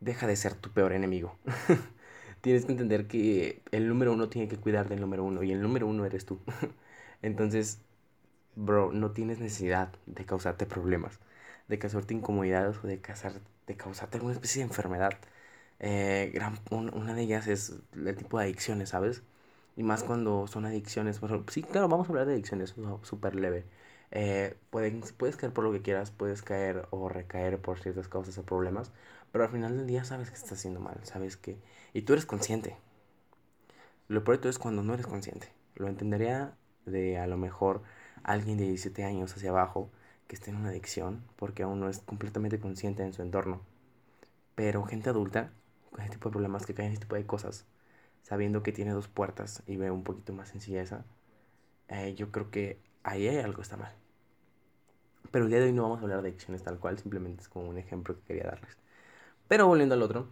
deja 0.00 0.26
de 0.26 0.36
ser 0.36 0.54
tu 0.54 0.70
peor 0.70 0.92
enemigo. 0.92 1.36
tienes 2.40 2.64
que 2.64 2.72
entender 2.72 3.06
que 3.06 3.62
el 3.72 3.88
número 3.88 4.12
uno 4.12 4.28
tiene 4.28 4.48
que 4.48 4.56
cuidar 4.56 4.88
del 4.88 5.00
número 5.00 5.24
uno 5.24 5.42
y 5.42 5.52
el 5.52 5.60
número 5.60 5.86
uno 5.86 6.04
eres 6.04 6.26
tú. 6.26 6.38
Entonces, 7.22 7.80
bro, 8.56 8.92
no 8.92 9.12
tienes 9.12 9.40
necesidad 9.40 9.92
de 10.06 10.24
causarte 10.26 10.66
problemas, 10.66 11.20
de 11.68 11.78
causarte 11.78 12.14
incomodidades 12.14 12.78
o 12.84 12.86
de, 12.86 13.00
causar, 13.00 13.34
de 13.66 13.76
causarte 13.76 14.18
alguna 14.18 14.34
especie 14.34 14.60
de 14.62 14.68
enfermedad. 14.68 15.14
Eh, 15.80 16.30
gran, 16.34 16.58
una 16.70 17.14
de 17.14 17.22
ellas 17.22 17.46
es 17.46 17.78
el 17.94 18.16
tipo 18.16 18.38
de 18.38 18.44
adicciones, 18.44 18.90
¿sabes? 18.90 19.22
Y 19.76 19.82
más 19.84 20.02
cuando 20.02 20.46
son 20.48 20.66
adicciones. 20.66 21.20
sí, 21.48 21.62
claro, 21.62 21.88
vamos 21.88 22.08
a 22.08 22.10
hablar 22.10 22.26
de 22.26 22.34
adicciones, 22.34 22.74
súper 23.02 23.34
leve. 23.36 23.64
Eh, 24.10 24.56
puedes, 24.70 25.12
puedes 25.12 25.36
caer 25.36 25.52
por 25.52 25.64
lo 25.64 25.72
que 25.72 25.82
quieras, 25.82 26.10
puedes 26.10 26.42
caer 26.42 26.86
o 26.90 27.08
recaer 27.08 27.60
por 27.60 27.78
ciertas 27.78 28.08
causas 28.08 28.38
o 28.38 28.44
problemas, 28.44 28.92
pero 29.32 29.44
al 29.44 29.50
final 29.50 29.76
del 29.76 29.86
día 29.86 30.04
sabes 30.04 30.30
que 30.30 30.36
estás 30.36 30.52
haciendo 30.52 30.80
mal, 30.80 30.98
sabes 31.04 31.36
que... 31.36 31.58
Y 31.92 32.02
tú 32.02 32.14
eres 32.14 32.26
consciente. 32.26 32.76
Lo 34.08 34.24
peor 34.24 34.38
de 34.38 34.42
todo 34.42 34.50
es 34.50 34.58
cuando 34.58 34.82
no 34.82 34.94
eres 34.94 35.06
consciente. 35.06 35.52
Lo 35.76 35.86
entendería 35.88 36.54
de 36.86 37.18
a 37.18 37.26
lo 37.26 37.36
mejor 37.36 37.82
alguien 38.24 38.58
de 38.58 38.64
17 38.64 39.04
años 39.04 39.34
hacia 39.36 39.50
abajo 39.50 39.90
que 40.26 40.34
esté 40.34 40.50
en 40.50 40.56
una 40.56 40.70
adicción 40.70 41.22
porque 41.36 41.62
aún 41.62 41.80
no 41.80 41.88
es 41.88 42.00
completamente 42.00 42.58
consciente 42.58 43.02
en 43.02 43.12
su 43.12 43.22
entorno. 43.22 43.60
Pero 44.54 44.84
gente 44.84 45.10
adulta, 45.10 45.52
con 45.90 46.00
este 46.00 46.14
tipo 46.16 46.28
de 46.28 46.32
problemas 46.32 46.66
que 46.66 46.74
caen 46.74 46.88
en 46.88 46.92
este 46.94 47.06
tipo 47.06 47.16
de 47.16 47.26
cosas, 47.26 47.66
sabiendo 48.22 48.62
que 48.62 48.72
tiene 48.72 48.92
dos 48.92 49.08
puertas 49.08 49.62
y 49.66 49.76
ve 49.76 49.90
un 49.90 50.04
poquito 50.04 50.32
más 50.32 50.48
sencilla 50.48 50.82
esa, 50.82 51.04
eh, 51.88 52.14
yo 52.14 52.30
creo 52.32 52.50
que 52.50 52.80
ahí 53.02 53.28
hay 53.28 53.38
algo 53.38 53.62
está 53.62 53.76
mal. 53.76 53.94
Pero 55.30 55.44
el 55.44 55.50
día 55.50 55.60
de 55.60 55.66
hoy 55.66 55.72
no 55.72 55.82
vamos 55.82 55.98
a 56.00 56.02
hablar 56.02 56.22
de 56.22 56.28
adicciones 56.30 56.62
tal 56.62 56.78
cual, 56.78 56.98
simplemente 56.98 57.42
es 57.42 57.48
como 57.48 57.68
un 57.68 57.78
ejemplo 57.78 58.14
que 58.16 58.22
quería 58.22 58.44
darles. 58.44 58.76
Pero 59.48 59.66
volviendo 59.66 59.94
al 59.94 60.02
otro, 60.02 60.28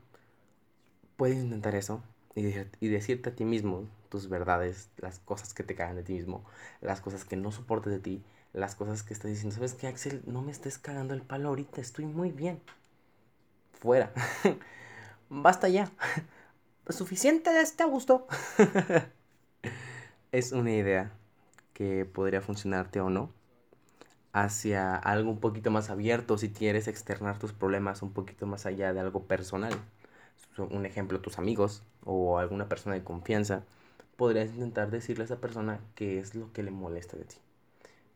puedes 1.17 1.39
intentar 1.39 1.75
eso 1.75 2.03
y, 2.35 2.47
y 2.81 2.89
decirte 2.89 3.31
a 3.31 3.35
ti 3.35 3.45
mismo 3.45 3.89
tus 4.09 4.29
verdades, 4.29 4.91
las 4.99 5.19
cosas 5.19 5.55
que 5.55 5.63
te 5.63 5.75
cagan 5.75 5.97
de 5.97 6.03
ti 6.03 6.15
mismo, 6.15 6.45
las 6.81 7.01
cosas 7.01 7.25
que 7.25 7.37
no 7.37 7.53
soportes 7.53 7.93
de 7.93 7.99
ti, 8.01 8.23
las 8.53 8.75
cosas 8.75 9.03
que 9.03 9.15
estás 9.15 9.31
diciendo. 9.31 9.55
¿Sabes 9.55 9.75
qué, 9.75 9.87
Axel? 9.87 10.23
No 10.27 10.43
me 10.43 10.53
estés 10.53 10.79
cagando 10.79 11.15
el 11.15 11.23
palo 11.23 11.49
ahorita, 11.49 11.81
estoy 11.81 12.07
muy 12.07 12.31
bien. 12.31 12.61
Fuera. 13.81 14.13
Basta 15.29 15.69
ya. 15.69 15.91
Suficiente 16.89 17.51
de 17.53 17.61
este 17.61 17.85
gusto. 17.85 18.27
es 20.33 20.53
una 20.53 20.73
idea 20.73 21.13
que 21.73 22.05
podría 22.05 22.41
funcionarte 22.41 23.01
o 23.01 23.11
no 23.11 23.31
hacia 24.33 24.95
algo 24.95 25.31
un 25.31 25.41
poquito 25.41 25.71
más 25.71 25.89
abierto 25.89 26.37
si 26.37 26.51
quieres 26.51 26.89
externar 26.89 27.39
tus 27.39 27.55
problemas 27.55 28.03
un 28.03 28.13
poquito 28.13 28.47
más 28.47 28.67
allá 28.67 28.93
de 28.93 29.01
algo 29.01 29.25
personal. 29.25 29.73
Un 30.59 30.85
ejemplo, 30.87 31.21
tus 31.21 31.39
amigos 31.39 31.83
o 32.05 32.39
alguna 32.39 32.69
persona 32.69 32.95
de 32.95 33.03
confianza, 33.03 33.65
podrías 34.17 34.49
intentar 34.51 34.91
decirle 34.91 35.25
a 35.25 35.27
esa 35.27 35.41
persona 35.41 35.81
qué 35.95 36.19
es 36.19 36.35
lo 36.35 36.53
que 36.53 36.63
le 36.63 36.71
molesta 36.71 37.17
de 37.17 37.25
ti, 37.25 37.37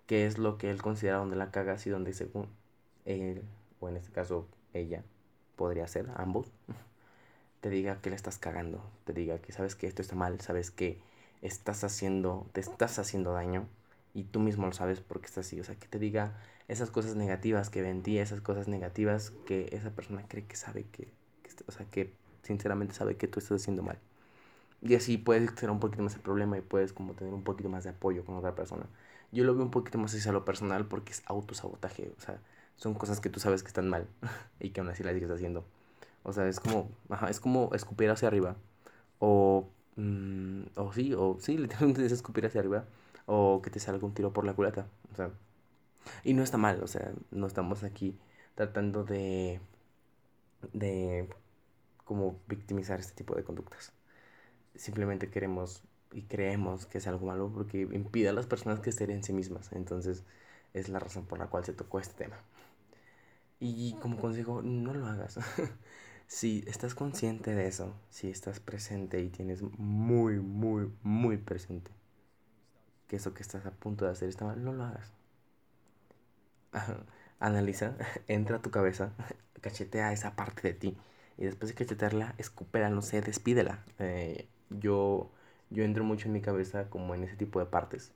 qué 0.07 0.27
es 0.27 0.39
lo 0.39 0.59
que 0.59 0.71
él 0.71 0.83
considera 0.83 1.19
donde 1.19 1.37
la 1.37 1.51
cagas 1.51 1.87
y 1.87 1.91
donde 1.91 2.13
según 2.13 2.49
él, 3.05 3.43
o 3.81 3.89
en 3.89 3.97
este 3.97 4.13
caso 4.13 4.47
ella, 4.75 5.03
podría 5.57 5.87
ser, 5.87 6.07
ambos, 6.17 6.53
te 7.61 7.71
diga 7.71 8.01
que 8.01 8.11
le 8.11 8.17
estás 8.17 8.39
cagando, 8.39 8.83
te 9.05 9.13
diga 9.13 9.39
que 9.39 9.53
sabes 9.53 9.75
que 9.75 9.87
esto 9.87 10.03
está 10.03 10.17
mal, 10.17 10.41
sabes 10.41 10.71
que 10.71 11.01
estás 11.43 11.85
haciendo, 11.85 12.47
te 12.53 12.61
estás 12.61 12.99
haciendo 12.99 13.33
daño 13.33 13.67
y 14.15 14.25
tú 14.25 14.41
mismo 14.41 14.67
lo 14.67 14.73
sabes 14.73 15.01
porque 15.01 15.27
estás 15.27 15.47
así. 15.47 15.61
O 15.61 15.65
sea, 15.65 15.77
que 15.77 15.89
te 15.89 15.99
diga 15.99 16.33
esas 16.69 16.91
cosas 16.91 17.17
negativas 17.17 17.71
que 17.71 17.83
ven 17.83 18.03
ti, 18.03 18.19
esas 18.19 18.41
cosas 18.41 18.69
negativas 18.69 19.33
que 19.47 19.69
esa 19.73 19.91
persona 19.91 20.25
cree 20.29 20.47
que 20.47 20.57
sabe 20.57 20.85
que, 20.93 21.09
o 21.67 21.73
sea, 21.73 21.87
que 21.87 22.13
sinceramente 22.43 22.95
sabe 22.95 23.17
que 23.17 23.29
tú 23.29 23.41
estás 23.41 23.61
haciendo 23.63 23.83
mal. 23.83 23.99
Y 24.83 24.95
así 24.95 25.19
puedes 25.19 25.51
ser 25.59 25.71
un 25.71 25.81
poquito 25.81 26.03
más 26.03 26.15
el 26.15 26.23
problema 26.23 26.57
y 26.59 26.63
puedes 26.63 26.93
como 26.93 27.15
tener 27.15 27.35
un 27.35 27.45
poquito 27.45 27.69
más 27.69 27.85
de 27.85 27.91
apoyo 27.91 28.25
con 28.25 28.37
otra 28.37 28.55
persona. 28.55 28.87
Yo 29.33 29.45
lo 29.45 29.55
veo 29.55 29.65
un 29.65 29.71
poquito 29.71 29.99
más 29.99 30.15
hacia 30.15 30.33
lo 30.33 30.45
personal 30.45 30.87
porque 30.87 31.13
es 31.13 31.23
autosabotaje. 31.27 32.13
O 32.17 32.21
sea, 32.21 32.41
son 32.77 32.95
cosas 32.95 33.21
que 33.21 33.29
tú 33.29 33.41
sabes 33.41 33.63
que 33.63 33.69
están 33.69 33.89
mal 33.89 34.09
y 34.61 34.71
que 34.71 34.81
aún 34.81 34.89
así 34.91 35.03
las 35.03 35.15
sigues 35.15 35.31
haciendo. 35.31 35.65
O 36.23 36.33
sea, 36.33 36.49
es 36.49 36.61
como, 36.61 36.91
ajá, 37.09 37.31
es 37.31 37.41
como 37.41 37.75
escupir 37.75 38.11
hacia 38.11 38.29
arriba. 38.29 38.57
O, 39.21 39.71
mm, 39.97 40.63
o 40.77 40.93
sí, 40.93 41.15
o 41.15 41.39
sí, 41.41 41.59
literalmente 41.59 42.07
es 42.07 42.13
escupir 42.13 42.47
hacia 42.47 42.61
arriba 42.61 42.87
o 43.27 43.63
que 43.63 43.71
te 43.71 43.81
salga 43.81 44.07
un 44.07 44.15
tiro 44.15 44.33
por 44.33 44.45
la 44.47 44.55
culata. 44.55 44.89
O 45.13 45.17
sea, 45.17 45.31
y 46.25 46.35
no 46.35 46.43
está 46.43 46.59
mal, 46.59 46.83
o 46.83 46.87
sea, 46.89 47.13
no 47.31 47.47
estamos 47.47 47.85
aquí 47.85 48.19
tratando 48.57 49.05
de, 49.05 49.61
de 50.73 51.29
como 52.05 52.41
victimizar 52.49 53.01
este 53.01 53.15
tipo 53.15 53.35
de 53.37 53.45
conductas. 53.45 53.93
Simplemente 54.77 55.31
queremos 55.31 55.85
y 56.13 56.23
creemos 56.25 56.87
que 56.87 56.99
es 56.99 57.09
algo 57.09 57.27
malo 57.27 57.51
porque 57.55 57.83
impide 57.83 58.31
a 58.31 58.33
las 58.33 58.47
personas 58.47 58.81
que 58.81 58.91
estén 58.91 59.11
en 59.11 59.25
sí 59.25 59.33
mismas. 59.33 59.73
Entonces, 59.73 60.25
es 60.75 60.89
la 60.89 61.01
razón 61.01 61.27
por 61.27 61.39
la 61.41 61.49
cual 61.49 61.65
se 61.65 61.75
tocó 61.75 62.01
este 62.01 62.25
tema. 62.25 62.39
Y 63.61 63.95
como 64.01 64.17
consejo, 64.19 64.63
no 64.63 64.95
lo 64.95 65.07
hagas. 65.07 65.39
si 66.31 66.65
estás 66.67 66.95
consciente 66.95 67.55
de 67.55 67.67
eso, 67.67 67.95
si 68.09 68.31
estás 68.31 68.59
presente 68.59 69.21
y 69.21 69.29
tienes 69.29 69.61
muy, 69.63 70.41
muy, 70.41 70.91
muy 71.03 71.37
presente 71.37 71.91
que 73.09 73.17
eso 73.17 73.35
que 73.35 73.43
estás 73.43 73.67
a 73.67 73.73
punto 73.73 74.07
de 74.07 74.13
hacer 74.13 74.29
está 74.31 74.47
mal, 74.47 74.65
no 74.65 74.73
lo 74.73 74.85
hagas. 74.85 75.13
Analiza, 77.41 77.95
entra 78.29 78.57
a 78.57 78.63
tu 78.63 78.71
cabeza, 78.71 79.13
cachetea 79.61 80.13
esa 80.13 80.37
parte 80.37 80.63
de 80.69 80.75
ti 80.75 80.97
y 81.39 81.45
después 81.45 81.71
de 81.71 81.75
cachetearla, 81.77 82.35
escúpela, 82.39 82.91
no 82.91 83.03
sé, 83.03 83.21
despídela. 83.23 83.85
Eh, 83.99 84.47
yo, 84.71 85.31
yo 85.71 85.85
entro 85.85 86.05
mucho 86.05 86.27
en 86.29 86.35
mi 86.35 86.41
cabeza 86.43 86.91
como 86.91 87.15
en 87.15 87.25
ese 87.25 87.37
tipo 87.37 87.61
de 87.61 87.67
partes. 87.67 88.13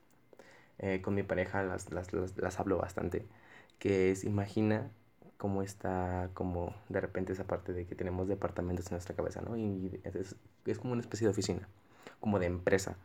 Eh, 0.79 1.03
con 1.03 1.15
mi 1.15 1.23
pareja 1.25 1.63
las, 1.65 1.93
las, 1.93 2.13
las, 2.13 2.61
hablo 2.61 2.79
bastante. 2.79 3.27
Que 3.79 4.11
es, 4.13 4.25
imagina 4.25 4.91
cómo 5.45 5.61
está, 5.63 6.31
como 6.33 6.73
de 6.89 7.03
repente 7.03 7.35
esa 7.35 7.45
parte 7.47 7.75
de 7.75 7.85
que 7.87 7.95
tenemos 7.95 8.29
departamentos 8.29 8.87
en 8.87 8.93
nuestra 8.93 9.15
cabeza, 9.15 9.43
¿no? 9.43 9.59
Y 9.59 10.01
es, 10.03 10.37
es 10.65 10.79
como 10.79 10.95
una 10.95 11.03
especie 11.03 11.27
de 11.27 11.33
oficina, 11.33 11.69
como 12.19 12.39
de 12.39 12.47
empresa. 12.47 12.97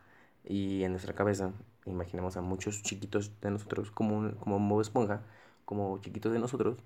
Y 0.45 0.83
en 0.83 0.91
nuestra 0.91 1.13
cabeza 1.13 1.51
imaginemos 1.85 2.37
a 2.37 2.41
muchos 2.41 2.81
chiquitos 2.81 3.41
de 3.41 3.51
nosotros 3.51 3.91
como, 3.91 4.33
como 4.39 4.57
Bob 4.57 4.79
Esponja, 4.79 5.21
como 5.65 5.99
chiquitos 5.99 6.31
de 6.31 6.39
nosotros, 6.39 6.77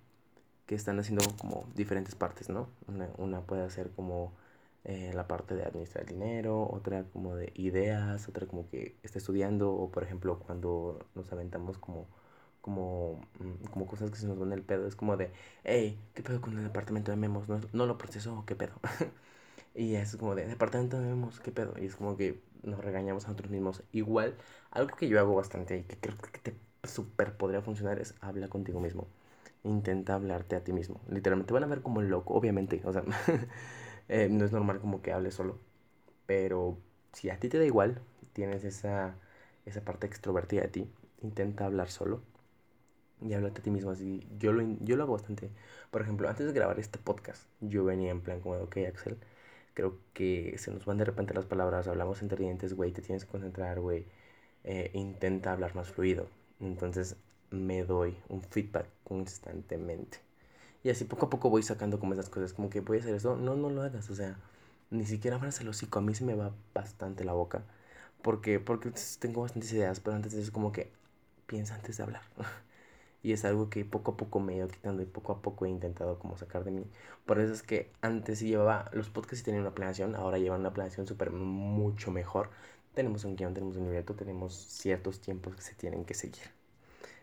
que 0.65 0.73
están 0.73 0.99
haciendo 0.99 1.23
como 1.37 1.67
diferentes 1.75 2.15
partes, 2.15 2.49
¿no? 2.49 2.67
Una, 2.87 3.09
una 3.19 3.41
puede 3.41 3.69
ser 3.69 3.91
como 3.91 4.33
eh, 4.85 5.11
la 5.13 5.27
parte 5.27 5.53
de 5.53 5.65
administrar 5.65 6.07
dinero, 6.07 6.67
otra 6.71 7.03
como 7.13 7.35
de 7.35 7.51
ideas, 7.55 8.27
otra 8.27 8.47
como 8.47 8.67
que 8.71 8.97
está 9.03 9.19
estudiando, 9.19 9.71
o 9.71 9.91
por 9.91 10.03
ejemplo 10.03 10.39
cuando 10.39 11.05
nos 11.13 11.31
aventamos 11.31 11.77
como 11.77 12.07
como, 12.63 13.19
mm, 13.39 13.65
como 13.71 13.85
cosas 13.87 14.09
que 14.09 14.17
se 14.17 14.27
nos 14.27 14.39
van 14.39 14.53
el 14.53 14.63
pedo, 14.63 14.87
es 14.87 14.95
como 14.95 15.17
de, 15.17 15.31
hey, 15.65 15.99
¿qué 16.15 16.23
pedo 16.23 16.41
con 16.41 16.57
el 16.57 16.63
departamento 16.63 17.11
de 17.11 17.17
memos? 17.17 17.49
¿No, 17.49 17.59
no 17.73 17.85
lo 17.85 17.97
proceso 17.97 18.45
qué 18.47 18.55
pedo? 18.55 18.73
y 19.75 19.95
es 19.95 20.15
como 20.17 20.35
de, 20.35 20.47
departamento 20.47 20.99
de 20.99 21.07
memos, 21.07 21.39
¿qué 21.41 21.51
pedo? 21.51 21.73
Y 21.79 21.85
es 21.87 21.95
como 21.97 22.17
que 22.17 22.41
nos 22.63 22.79
regañamos 22.83 23.25
a 23.25 23.29
nosotros 23.29 23.51
mismos. 23.51 23.83
Igual, 23.91 24.35
algo 24.71 24.95
que 24.95 25.09
yo 25.09 25.19
hago 25.19 25.35
bastante 25.35 25.77
y 25.79 25.83
que 25.83 25.97
creo 25.97 26.17
que 26.17 26.39
te 26.39 26.55
super 26.87 27.35
podría 27.37 27.61
funcionar 27.61 27.99
es 27.99 28.15
habla 28.21 28.47
contigo 28.49 28.79
mismo. 28.79 29.07
Intenta 29.63 30.15
hablarte 30.15 30.55
a 30.55 30.63
ti 30.63 30.73
mismo. 30.73 31.01
Literalmente 31.09 31.53
van 31.53 31.65
a 31.65 31.67
ver 31.67 31.81
como 31.81 32.01
loco, 32.01 32.33
obviamente. 32.33 32.81
O 32.85 32.93
sea, 32.93 33.03
eh, 34.09 34.29
no 34.31 34.45
es 34.45 34.51
normal 34.53 34.79
como 34.79 35.01
que 35.01 35.13
hables 35.13 35.35
solo. 35.35 35.59
Pero 36.27 36.77
si 37.13 37.29
a 37.29 37.39
ti 37.39 37.49
te 37.49 37.59
da 37.59 37.65
igual, 37.65 38.01
tienes 38.33 38.63
esa, 38.63 39.15
esa 39.65 39.81
parte 39.85 40.07
extrovertida 40.07 40.61
de 40.63 40.69
ti, 40.69 40.89
intenta 41.21 41.65
hablar 41.65 41.89
solo 41.91 42.21
y 43.21 43.33
háblate 43.33 43.61
a 43.61 43.63
ti 43.63 43.71
mismo 43.71 43.91
así. 43.91 44.27
Yo 44.39 44.53
lo, 44.53 44.63
yo 44.81 44.95
lo 44.95 45.03
hago 45.03 45.13
bastante. 45.13 45.51
Por 45.91 46.01
ejemplo, 46.01 46.29
antes 46.29 46.45
de 46.47 46.53
grabar 46.53 46.79
este 46.79 46.99
podcast, 46.99 47.47
yo 47.61 47.83
venía 47.85 48.11
en 48.11 48.21
plan 48.21 48.39
como, 48.41 48.55
ok, 48.57 48.77
Axel, 48.87 49.17
creo 49.73 49.97
que 50.13 50.57
se 50.57 50.71
nos 50.71 50.85
van 50.85 50.97
de 50.97 51.05
repente 51.05 51.33
las 51.33 51.45
palabras, 51.45 51.87
hablamos 51.87 52.21
entre 52.21 52.39
dientes, 52.43 52.73
güey, 52.75 52.91
te 52.91 53.01
tienes 53.01 53.25
que 53.25 53.31
concentrar, 53.31 53.79
güey, 53.79 54.05
eh, 54.63 54.91
intenta 54.93 55.53
hablar 55.53 55.75
más 55.75 55.89
fluido. 55.89 56.27
Entonces 56.59 57.15
me 57.51 57.83
doy 57.83 58.17
un 58.29 58.41
feedback 58.41 58.87
constantemente. 59.03 60.19
Y 60.83 60.89
así 60.89 61.05
poco 61.05 61.27
a 61.27 61.29
poco 61.29 61.49
voy 61.49 61.63
sacando 61.63 61.99
como 61.99 62.13
esas 62.13 62.29
cosas, 62.29 62.53
como 62.53 62.69
que 62.69 62.81
voy 62.81 62.97
a 62.97 63.01
hacer 63.01 63.15
eso, 63.15 63.37
no, 63.37 63.55
no 63.55 63.69
lo 63.69 63.81
hagas, 63.83 64.09
o 64.09 64.15
sea, 64.15 64.37
ni 64.91 65.05
siquiera 65.05 65.37
abras 65.37 65.59
el 65.61 65.69
hocico, 65.69 65.99
a 65.99 66.01
mí 66.01 66.13
se 66.15 66.25
me 66.25 66.35
va 66.35 66.53
bastante 66.73 67.23
la 67.23 67.33
boca. 67.33 67.63
Porque, 68.21 68.59
porque 68.59 68.91
tengo 69.19 69.41
bastantes 69.41 69.73
ideas, 69.73 69.99
pero 69.99 70.15
antes 70.15 70.33
es 70.33 70.51
como 70.51 70.71
que 70.71 70.91
piensa 71.47 71.75
antes 71.75 71.97
de 71.97 72.03
hablar. 72.03 72.23
y 73.23 73.33
es 73.33 73.45
algo 73.45 73.69
que 73.69 73.85
poco 73.85 74.11
a 74.13 74.17
poco 74.17 74.39
me 74.41 74.53
he 74.53 74.57
ido 74.57 74.67
quitando 74.69 75.01
y 75.03 75.05
poco 75.05 75.33
a 75.33 75.41
poco 75.41 75.65
he 75.65 75.69
intentado 75.69 76.19
como 76.19 76.37
sacar 76.37 76.63
de 76.65 76.71
mí. 76.71 76.85
Por 77.25 77.39
eso 77.39 77.53
es 77.53 77.63
que 77.63 77.91
antes 78.01 78.41
llevaba, 78.41 78.89
los 78.93 79.09
podcasts 79.09 79.39
sí 79.39 79.45
tenían 79.45 79.63
una 79.63 79.75
planeación, 79.75 80.15
ahora 80.15 80.37
llevan 80.39 80.61
una 80.61 80.73
planeación 80.73 81.07
súper 81.07 81.31
mucho 81.31 82.11
mejor. 82.11 82.49
Tenemos 82.95 83.25
un 83.25 83.35
guion, 83.37 83.53
tenemos 83.53 83.77
un 83.77 83.85
libreto, 83.85 84.15
tenemos 84.15 84.53
ciertos 84.55 85.21
tiempos 85.21 85.55
que 85.55 85.61
se 85.61 85.75
tienen 85.75 86.05
que 86.05 86.13
seguir. 86.15 86.43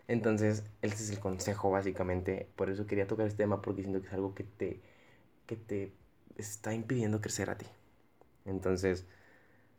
Entonces, 0.09 0.65
ese 0.83 0.95
es 1.05 1.11
el 1.11 1.21
consejo 1.21 1.71
básicamente. 1.71 2.49
Por 2.57 2.71
eso 2.71 2.87
quería 2.87 3.07
tocar 3.07 3.27
este 3.27 3.39
tema 3.45 3.63
porque 3.63 3.83
siento 3.83 4.01
que 4.01 4.09
es 4.09 4.13
algo 4.15 4.35
que 4.35 4.45
te, 4.45 4.81
que 5.47 5.57
te 5.57 5.93
está 6.37 6.75
impidiendo 6.75 7.21
crecer 7.21 7.51
a 7.51 7.59
ti. 7.59 7.67
Entonces, 8.47 9.07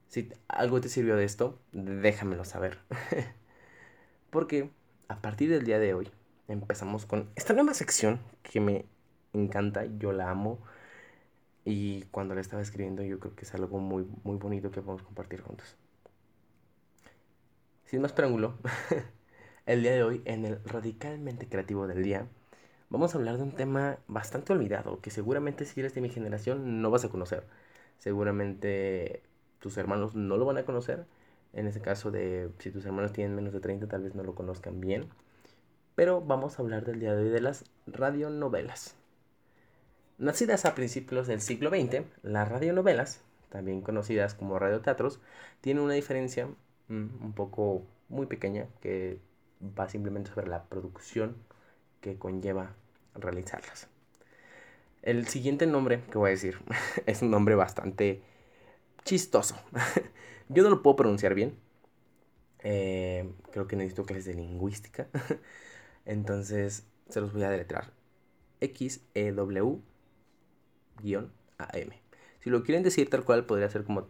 si 0.10 0.30
algo 0.48 0.82
te 0.82 0.90
sirvió 0.90 1.16
de 1.18 1.26
esto, 1.26 1.60
déjamelo 1.74 2.46
saber. 2.46 2.80
porque 4.30 4.70
a 5.12 5.22
partir 5.22 5.50
del 5.50 5.66
día 5.66 5.78
de 5.78 5.94
hoy 5.94 6.10
empezamos 6.48 7.06
con 7.06 7.30
esta 7.36 7.54
nueva 7.54 7.74
sección 7.74 8.22
que 8.44 8.62
me 8.62 8.86
encanta, 9.34 9.86
yo 10.00 10.14
la 10.14 10.30
amo. 10.30 10.60
Y 11.66 12.04
cuando 12.12 12.34
la 12.34 12.42
estaba 12.42 12.62
escribiendo 12.62 13.04
yo 13.04 13.20
creo 13.20 13.36
que 13.36 13.44
es 13.44 13.54
algo 13.54 13.78
muy, 13.80 14.08
muy 14.24 14.38
bonito 14.38 14.72
que 14.72 14.82
podemos 14.82 15.04
compartir 15.04 15.42
juntos. 15.42 15.76
Sin 17.84 18.02
más 18.02 18.14
preámbulo, 18.14 18.58
el 19.66 19.82
día 19.84 19.92
de 19.92 20.04
hoy 20.04 20.22
en 20.24 20.46
el 20.46 20.64
radicalmente 20.64 21.48
creativo 21.48 21.88
del 21.88 22.04
día 22.04 22.28
vamos 22.90 23.14
a 23.14 23.18
hablar 23.18 23.36
de 23.36 23.44
un 23.44 23.52
tema 23.52 23.98
bastante 24.08 24.54
olvidado 24.54 25.02
que 25.02 25.12
seguramente 25.12 25.66
si 25.66 25.82
eres 25.82 25.94
de 25.94 26.00
mi 26.00 26.10
generación 26.10 26.82
no 26.82 26.90
vas 26.90 27.04
a 27.04 27.10
conocer. 27.10 27.46
Seguramente 27.98 29.24
tus 29.60 29.78
hermanos 29.78 30.16
no 30.16 30.38
lo 30.38 30.46
van 30.46 30.58
a 30.58 30.64
conocer. 30.64 31.06
En 31.54 31.68
ese 31.68 31.82
caso 31.82 32.12
de 32.12 32.50
si 32.60 32.72
tus 32.72 32.86
hermanos 32.86 33.14
tienen 33.14 33.36
menos 33.36 33.54
de 33.54 33.60
30 33.60 33.88
tal 33.88 34.04
vez 34.04 34.16
no 34.16 34.24
lo 34.24 34.36
conozcan 34.36 34.80
bien. 34.80 35.10
Pero 35.96 36.22
vamos 36.22 36.58
a 36.58 36.62
hablar 36.62 36.86
del 36.86 37.00
día 37.00 37.14
de 37.14 37.24
hoy 37.24 37.30
de 37.30 37.42
las 37.42 37.66
radionovelas. 37.88 38.96
Nacidas 40.18 40.66
a 40.66 40.76
principios 40.76 41.28
del 41.28 41.42
siglo 41.42 41.70
XX, 41.70 42.04
las 42.24 42.48
radionovelas, 42.48 43.24
también 43.50 43.82
conocidas 43.82 44.34
como 44.34 44.60
radioteatros, 44.60 45.20
tienen 45.62 45.84
una 45.84 45.94
diferencia 45.94 46.48
mm, 46.88 47.24
un 47.24 47.34
poco 47.34 47.86
muy 48.08 48.28
pequeña 48.28 48.68
que 48.82 49.20
va 49.78 49.90
simplemente 49.90 50.32
sobre 50.32 50.48
la 50.48 50.64
producción 50.66 51.36
que 52.02 52.18
conlleva 52.18 52.76
realizarlas. 53.16 53.88
El 55.02 55.28
siguiente 55.28 55.66
nombre 55.66 56.04
que 56.12 56.18
voy 56.18 56.30
a 56.30 56.32
decir 56.32 56.60
es 57.06 57.22
un 57.22 57.32
nombre 57.32 57.56
bastante 57.56 58.22
chistoso. 59.04 59.56
Yo 60.50 60.64
no 60.64 60.70
lo 60.70 60.82
puedo 60.82 60.96
pronunciar 60.96 61.34
bien. 61.34 61.58
Eh, 62.60 63.32
creo 63.52 63.68
que 63.68 63.76
necesito 63.76 64.06
clases 64.06 64.26
de 64.26 64.34
lingüística. 64.36 65.08
Entonces 66.06 66.86
se 67.10 67.22
los 67.22 67.34
voy 67.34 67.44
a 67.44 67.50
deletrar. 67.50 67.92
X-E-W-A-M. 68.60 69.82
Si 72.44 72.50
lo 72.50 72.64
quieren 72.64 72.84
decir 72.84 73.10
tal 73.10 73.24
cual, 73.24 73.46
podría 73.46 73.70
ser 73.70 73.84
como 73.84 74.08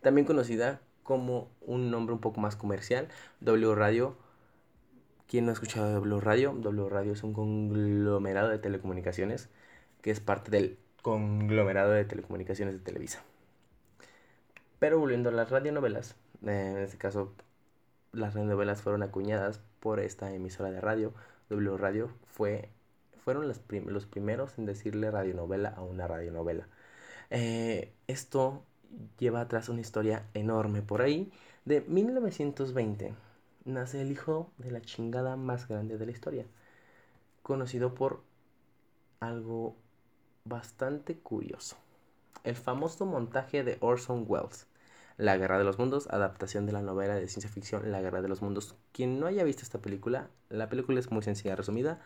También 0.00 0.26
conocida 0.26 0.80
como 1.02 1.50
un 1.60 1.90
nombre 1.90 2.14
un 2.14 2.20
poco 2.20 2.40
más 2.40 2.56
comercial, 2.56 3.08
W 3.40 3.74
Radio. 3.74 4.16
¿Quién 5.28 5.44
no 5.44 5.50
ha 5.50 5.54
escuchado 5.54 5.92
W 5.92 6.20
Radio? 6.20 6.52
W 6.56 6.88
Radio 6.88 7.12
es 7.12 7.22
un 7.22 7.32
conglomerado 7.32 8.48
de 8.48 8.58
telecomunicaciones 8.58 9.48
que 10.06 10.12
es 10.12 10.20
parte 10.20 10.52
del 10.52 10.78
conglomerado 11.02 11.90
de 11.90 12.04
telecomunicaciones 12.04 12.74
de 12.74 12.80
Televisa. 12.80 13.24
Pero 14.78 15.00
volviendo 15.00 15.30
a 15.30 15.32
las 15.32 15.50
radionovelas, 15.50 16.14
eh, 16.46 16.74
en 16.76 16.76
este 16.76 16.96
caso 16.96 17.32
las 18.12 18.34
radionovelas 18.34 18.82
fueron 18.82 19.02
acuñadas 19.02 19.60
por 19.80 19.98
esta 19.98 20.32
emisora 20.32 20.70
de 20.70 20.80
radio, 20.80 21.12
W 21.50 21.76
Radio, 21.76 22.08
fue, 22.24 22.68
fueron 23.24 23.48
los, 23.48 23.58
primeros 23.58 24.56
en 24.58 24.66
decirle 24.66 25.10
radionovela 25.10 25.70
a 25.70 25.82
una 25.82 26.06
radionovela. 26.06 26.68
Eh, 27.30 27.92
esto 28.06 28.62
lleva 29.18 29.40
atrás 29.40 29.68
una 29.68 29.80
historia 29.80 30.28
enorme 30.34 30.82
por 30.82 31.02
ahí. 31.02 31.32
De 31.64 31.80
1920 31.80 33.12
nace 33.64 34.02
el 34.02 34.12
hijo 34.12 34.52
de 34.58 34.70
la 34.70 34.82
chingada 34.82 35.34
más 35.34 35.66
grande 35.66 35.98
de 35.98 36.06
la 36.06 36.12
historia, 36.12 36.46
conocido 37.42 37.92
por 37.92 38.22
algo 39.18 39.74
bastante 40.48 41.18
curioso. 41.18 41.76
El 42.44 42.54
famoso 42.54 43.06
montaje 43.06 43.64
de 43.64 43.76
Orson 43.80 44.24
Welles, 44.26 44.66
La 45.16 45.36
Guerra 45.36 45.58
de 45.58 45.64
los 45.64 45.78
Mundos, 45.78 46.08
adaptación 46.10 46.66
de 46.66 46.72
la 46.72 46.82
novela 46.82 47.14
de 47.14 47.28
ciencia 47.28 47.50
ficción 47.50 47.90
La 47.90 48.00
Guerra 48.00 48.22
de 48.22 48.28
los 48.28 48.42
Mundos. 48.42 48.76
Quien 48.92 49.18
no 49.18 49.26
haya 49.26 49.44
visto 49.44 49.62
esta 49.62 49.80
película, 49.80 50.30
la 50.48 50.68
película 50.68 51.00
es 51.00 51.10
muy 51.10 51.22
sencilla, 51.22 51.56
resumida. 51.56 52.00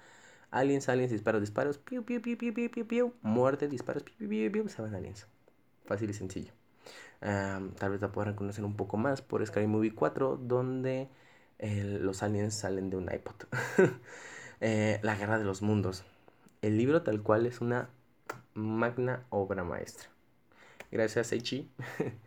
Aliens, 0.51 0.89
aliens, 0.89 1.13
disparos, 1.13 1.41
disparos, 1.41 1.79
piu, 1.79 2.05
piu, 2.05 2.21
piu, 2.21 2.37
piu, 2.37 2.55
piu, 2.55 2.71
piu, 2.71 2.87
piu, 2.87 3.15
muerte, 3.23 3.69
disparos, 3.69 4.03
piu, 4.03 4.17
piu, 4.17 4.29
piu, 4.29 4.53
piu, 4.53 4.69
se 4.69 4.83
van 4.83 4.95
aliens. 4.95 5.27
Fácil 5.85 6.11
y 6.11 6.15
sencillo. 6.15 6.53
tal 7.21 7.91
vez 7.91 8.01
la 8.01 8.11
puedan 8.11 8.35
conocer 8.35 8.65
un 8.65 8.77
poco 8.77 8.97
más 8.97 9.23
por 9.23 9.47
Sky 9.47 9.67
Movie 9.67 9.95
4, 9.95 10.39
donde 10.39 11.09
los 11.59 12.23
aliens 12.23 12.55
salen 12.55 12.91
de 12.91 12.97
un 12.97 13.13
iPod. 13.13 13.35
Eh, 14.63 15.01
la 15.03 15.17
Guerra 15.17 15.39
de 15.39 15.45
los 15.45 15.63
Mundos. 15.63 16.05
El 16.61 16.77
libro 16.77 17.03
tal 17.03 17.23
cual 17.23 17.47
es 17.47 17.63
una 17.63 17.89
magna 18.55 19.27
obra 19.31 19.65
maestra. 19.65 20.09
Gracias, 20.91 21.33
Eichi. 21.33 21.71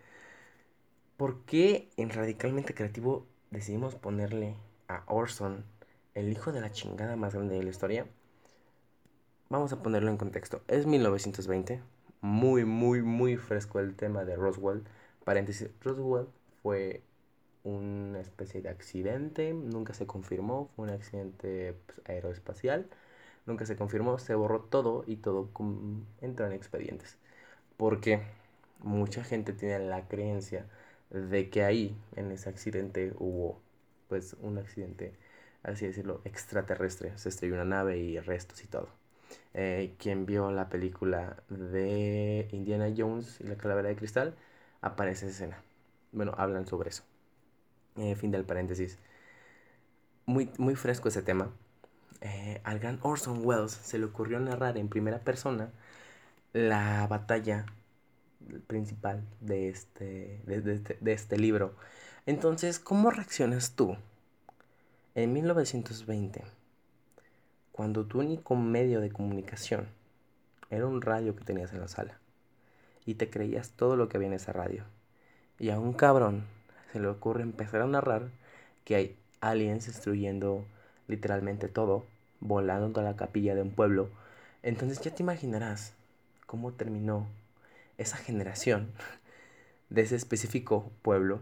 ¿Por 1.18 1.46
qué 1.46 1.90
en 1.98 2.10
Radicalmente 2.10 2.74
Creativo 2.74 3.26
decidimos 3.52 3.96
ponerle 3.96 4.56
a 4.88 5.04
Orson 5.08 5.66
el 6.14 6.32
hijo 6.32 6.52
de 6.52 6.62
la 6.62 6.72
chingada 6.72 7.16
más 7.16 7.34
grande 7.36 7.56
de 7.56 7.64
la 7.64 7.70
historia? 7.70 8.08
Vamos 9.50 9.74
a 9.74 9.84
ponerlo 9.84 10.10
en 10.10 10.18
contexto. 10.18 10.62
Es 10.68 10.86
1920, 10.86 11.82
muy, 12.22 12.66
muy, 12.66 13.02
muy 13.02 13.38
fresco 13.38 13.80
el 13.80 13.96
tema 13.96 14.26
de 14.26 14.36
Roswell. 14.36 14.84
Paréntesis, 15.24 15.70
Roswell 15.82 16.28
fue 16.62 17.04
una 17.64 18.20
especie 18.20 18.62
de 18.62 18.70
accidente, 18.70 19.54
nunca 19.54 19.94
se 19.94 20.08
confirmó, 20.08 20.70
fue 20.76 20.86
un 20.86 20.92
accidente 20.92 21.78
pues, 21.86 22.02
aeroespacial 22.06 22.90
nunca 23.46 23.66
se 23.66 23.76
confirmó, 23.76 24.20
se 24.20 24.36
borró 24.36 24.62
todo 24.62 25.04
y 25.08 25.18
todo 25.18 25.50
entró 26.22 26.46
en 26.48 26.54
expedientes. 26.54 27.18
Porque 27.78 28.22
mucha 28.82 29.24
gente 29.24 29.54
tiene 29.54 29.80
la 29.80 30.08
creencia 30.08 30.68
de 31.10 31.50
que 31.50 31.64
ahí, 31.64 31.98
en 32.16 32.32
ese 32.32 32.50
accidente, 32.50 33.14
hubo 33.20 33.62
pues 34.10 34.36
un 34.42 34.58
accidente, 34.58 35.14
así 35.64 35.86
decirlo, 35.88 36.22
extraterrestre. 36.26 37.18
Se 37.18 37.30
estrelló 37.30 37.56
una 37.56 37.66
nave 37.66 37.98
y 38.00 38.20
restos 38.20 38.64
y 38.64 38.68
todo. 38.68 38.90
Eh, 39.54 39.96
quien 40.00 40.26
vio 40.26 40.52
la 40.52 40.70
película 40.70 41.38
de 41.50 42.48
Indiana 42.52 42.94
Jones 42.96 43.40
y 43.42 43.46
la 43.46 43.58
calavera 43.58 43.90
de 43.90 43.96
cristal, 43.96 44.36
aparece 44.82 45.28
esa 45.28 45.36
escena. 45.36 45.64
Bueno, 46.12 46.34
hablan 46.38 46.68
sobre 46.68 46.90
eso. 46.90 47.04
Eh, 47.98 48.16
fin 48.16 48.32
del 48.32 48.46
paréntesis. 48.46 49.00
Muy, 50.26 50.50
muy 50.58 50.76
fresco 50.76 51.08
ese 51.10 51.22
tema. 51.22 51.52
Eh, 52.54 52.62
al 52.64 52.80
gran 52.80 53.00
Orson 53.02 53.42
Welles 53.44 53.72
se 53.72 53.98
le 53.98 54.06
ocurrió 54.06 54.40
narrar 54.40 54.78
en 54.78 54.88
primera 54.88 55.20
persona 55.20 55.72
la 56.54 57.08
batalla 57.08 57.66
principal 58.68 59.24
de 59.42 59.70
este, 59.70 60.42
de, 60.46 60.74
este, 60.74 60.98
de 61.00 61.14
este 61.14 61.38
libro. 61.38 61.74
Entonces, 62.28 62.80
¿cómo 62.80 63.10
reaccionas 63.10 63.72
tú 63.76 63.98
en 65.16 65.34
1920 65.34 66.44
cuando 67.72 68.06
tu 68.06 68.20
único 68.20 68.56
medio 68.56 69.02
de 69.02 69.10
comunicación 69.10 69.88
era 70.70 70.86
un 70.86 71.02
radio 71.02 71.36
que 71.36 71.44
tenías 71.44 71.74
en 71.74 71.80
la 71.80 71.88
sala 71.88 72.20
y 73.06 73.16
te 73.16 73.30
creías 73.32 73.72
todo 73.72 73.96
lo 73.96 74.10
que 74.10 74.18
había 74.18 74.28
en 74.28 74.36
esa 74.36 74.54
radio? 74.54 74.84
Y 75.58 75.72
a 75.72 75.80
un 75.80 75.94
cabrón 75.94 76.46
se 76.92 77.00
le 77.00 77.08
ocurre 77.08 77.42
empezar 77.42 77.82
a 77.82 77.88
narrar 77.88 78.30
que 78.86 78.96
hay 78.96 79.18
aliens 79.42 79.88
destruyendo 79.88 80.66
literalmente 81.08 81.68
todo 81.68 82.13
volando 82.44 83.00
a 83.00 83.04
la 83.04 83.16
capilla 83.16 83.56
de 83.56 83.62
un 83.62 83.72
pueblo. 83.72 84.10
Entonces 84.62 85.02
ya 85.02 85.14
te 85.14 85.24
imaginarás 85.24 85.94
cómo 86.46 86.74
terminó 86.74 87.28
esa 87.98 88.18
generación 88.18 88.92
de 89.90 90.02
ese 90.02 90.16
específico 90.16 90.92
pueblo, 91.02 91.42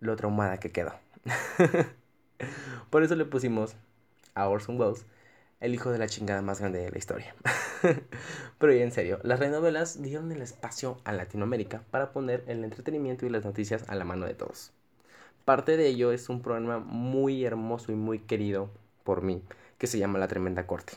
lo 0.00 0.16
traumada 0.16 0.58
que 0.58 0.72
quedó. 0.72 0.94
Por 2.90 3.02
eso 3.02 3.14
le 3.14 3.24
pusimos 3.24 3.76
a 4.34 4.48
Orson 4.48 4.80
Welles 4.80 5.04
el 5.60 5.74
hijo 5.74 5.90
de 5.90 5.98
la 5.98 6.08
chingada 6.08 6.40
más 6.40 6.60
grande 6.60 6.80
de 6.80 6.90
la 6.90 6.98
historia. 6.98 7.34
Pero 8.58 8.72
en 8.72 8.92
serio, 8.92 9.20
las 9.22 9.38
renovelas 9.38 10.02
dieron 10.02 10.32
el 10.32 10.40
espacio 10.40 10.98
a 11.04 11.12
Latinoamérica 11.12 11.82
para 11.90 12.12
poner 12.12 12.44
el 12.46 12.64
entretenimiento 12.64 13.26
y 13.26 13.30
las 13.30 13.44
noticias 13.44 13.84
a 13.88 13.94
la 13.94 14.04
mano 14.04 14.26
de 14.26 14.34
todos. 14.34 14.72
Parte 15.44 15.76
de 15.76 15.88
ello 15.88 16.12
es 16.12 16.28
un 16.28 16.40
programa 16.40 16.78
muy 16.78 17.44
hermoso 17.44 17.92
y 17.92 17.96
muy 17.96 18.20
querido 18.20 18.70
por 19.04 19.22
mí, 19.22 19.42
que 19.80 19.86
se 19.86 19.98
llama 19.98 20.18
La 20.18 20.28
Tremenda 20.28 20.66
Corte. 20.66 20.92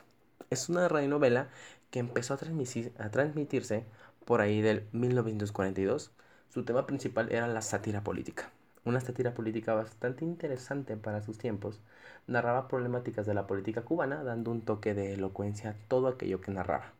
Es 0.49 0.67
una 0.67 0.89
radionovela 0.89 1.47
que 1.89 1.99
empezó 1.99 2.33
a, 2.33 2.37
a 2.37 3.09
transmitirse 3.09 3.85
por 4.25 4.41
ahí 4.41 4.61
del 4.61 4.85
1942. 4.91 6.11
Su 6.49 6.65
tema 6.65 6.85
principal 6.85 7.31
era 7.31 7.47
la 7.47 7.61
sátira 7.61 8.03
política. 8.03 8.51
Una 8.83 8.99
sátira 8.99 9.33
política 9.33 9.73
bastante 9.73 10.25
interesante 10.25 10.97
para 10.97 11.21
sus 11.21 11.37
tiempos. 11.37 11.79
Narraba 12.27 12.67
problemáticas 12.67 13.25
de 13.25 13.33
la 13.33 13.47
política 13.47 13.83
cubana, 13.83 14.21
dando 14.21 14.51
un 14.51 14.59
toque 14.59 14.93
de 14.93 15.13
elocuencia 15.13 15.69
a 15.69 15.75
todo 15.87 16.09
aquello 16.09 16.41
que 16.41 16.51
narraba. 16.51 16.91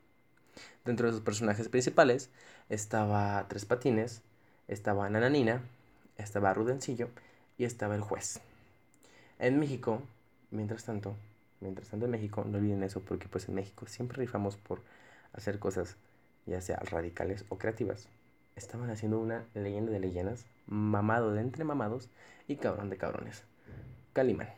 Dentro 0.86 1.08
de 1.08 1.12
sus 1.12 1.22
personajes 1.22 1.67
principales 1.67 2.30
estaba 2.69 3.46
Tres 3.50 3.65
Patines, 3.65 4.22
estaba 4.69 5.10
Nananina, 5.10 5.62
estaba 6.17 6.54
Rudencillo 6.54 7.10
y 7.58 7.65
estaba 7.65 7.96
el 7.96 8.02
juez. 8.02 8.39
En 9.38 9.60
México, 9.60 10.02
mientras 10.50 10.86
tanto, 10.86 11.17
mientras 11.63 11.89
tanto 11.89 12.06
en 12.06 12.12
México, 12.12 12.45
no 12.47 12.58
olviden 12.58 12.84
eso 12.84 13.02
porque 13.02 13.28
pues 13.28 13.47
en 13.49 13.56
México 13.56 13.88
siempre 13.88 14.17
rifamos 14.17 14.58
por 14.58 14.82
hacer 15.34 15.58
cosas 15.58 15.97
ya 16.45 16.62
sea 16.62 16.78
radicales 16.78 17.45
o 17.49 17.58
creativas. 17.58 18.08
Estaban 18.56 18.89
haciendo 18.89 19.19
una 19.19 19.45
leyenda 19.56 19.91
de 19.91 19.99
leyendas, 19.99 20.45
mamado 20.67 21.32
de 21.32 21.41
entre 21.41 21.63
mamados 21.63 22.10
y 22.47 22.58
cabrón 22.58 22.89
de 22.89 22.97
cabrones. 22.97 23.43
Calimán. 24.13 24.49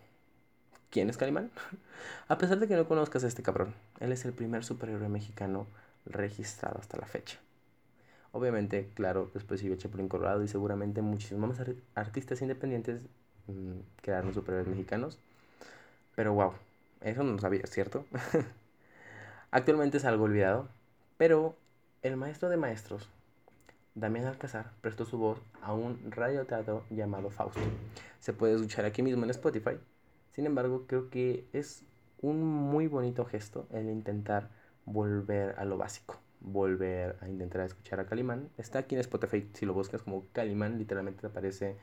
¿Quién 0.89 1.10
es 1.10 1.18
Calimán? 1.18 1.52
a 2.28 2.38
pesar 2.38 2.60
de 2.60 2.68
que 2.68 2.76
no 2.76 2.88
conozcas 2.88 3.24
a 3.24 3.28
este 3.28 3.44
cabrón, 3.44 3.74
él 4.00 4.12
es 4.12 4.26
el 4.26 4.34
primer 4.34 4.63
superhéroe 4.63 5.08
mexicano 5.08 5.68
registrado 6.06 6.80
hasta 6.80 6.98
la 6.98 7.06
fecha. 7.06 7.38
Obviamente, 8.32 8.89
claro, 8.96 9.32
después 9.34 9.62
siguió 9.62 9.78
Chapulín 9.78 10.10
Colorado 10.10 10.44
y 10.44 10.50
seguramente 10.50 11.02
muchísimos 11.02 11.58
más 11.58 11.68
artistas 11.96 12.41
independientes 12.41 13.02
mmm, 13.48 13.80
crearon 14.02 14.34
superhéroes 14.34 14.68
mexicanos. 14.68 15.20
Pero 16.15 16.34
wow, 16.34 16.54
eso 17.06 17.24
no 17.24 17.34
lo 17.34 17.39
sabía, 17.39 17.65
¿cierto? 17.68 18.06
Actualmente 19.52 19.98
es 19.98 20.06
algo 20.06 20.24
olvidado, 20.24 20.68
pero 21.18 21.56
el 22.02 22.18
maestro 22.18 22.50
de 22.50 22.58
maestros, 22.58 23.10
Damián 23.94 24.26
Alcázar, 24.26 24.72
prestó 24.82 25.06
su 25.06 25.18
voz 25.18 25.39
a 25.62 25.74
un 25.74 26.12
radioteatro 26.12 26.84
llamado 26.89 27.30
Fausto. 27.30 27.62
Se 28.20 28.34
puede 28.34 28.56
escuchar 28.56 28.86
aquí 28.86 29.04
mismo 29.04 29.24
en 29.24 29.30
Spotify. 29.30 29.78
Sin 30.32 30.48
embargo, 30.48 30.86
creo 30.88 31.10
que 31.10 31.46
es 31.54 31.84
un 32.22 32.44
muy 32.44 32.88
bonito 32.88 33.24
gesto 33.24 33.68
el 33.72 33.89
intentar 33.89 34.50
volver 34.86 35.56
a 35.60 35.65
lo 35.65 35.78
básico, 35.78 36.20
volver 36.41 37.18
a 37.22 37.30
intentar 37.30 37.62
escuchar 37.62 38.00
a 38.00 38.08
Calimán. 38.08 38.50
Está 38.58 38.80
aquí 38.80 38.96
en 38.96 39.02
Spotify, 39.02 39.48
si 39.54 39.68
lo 39.68 39.74
buscas 39.74 40.02
como 40.02 40.26
Calimán, 40.34 40.80
literalmente 40.80 41.22
te 41.22 41.28
aparece 41.28 41.78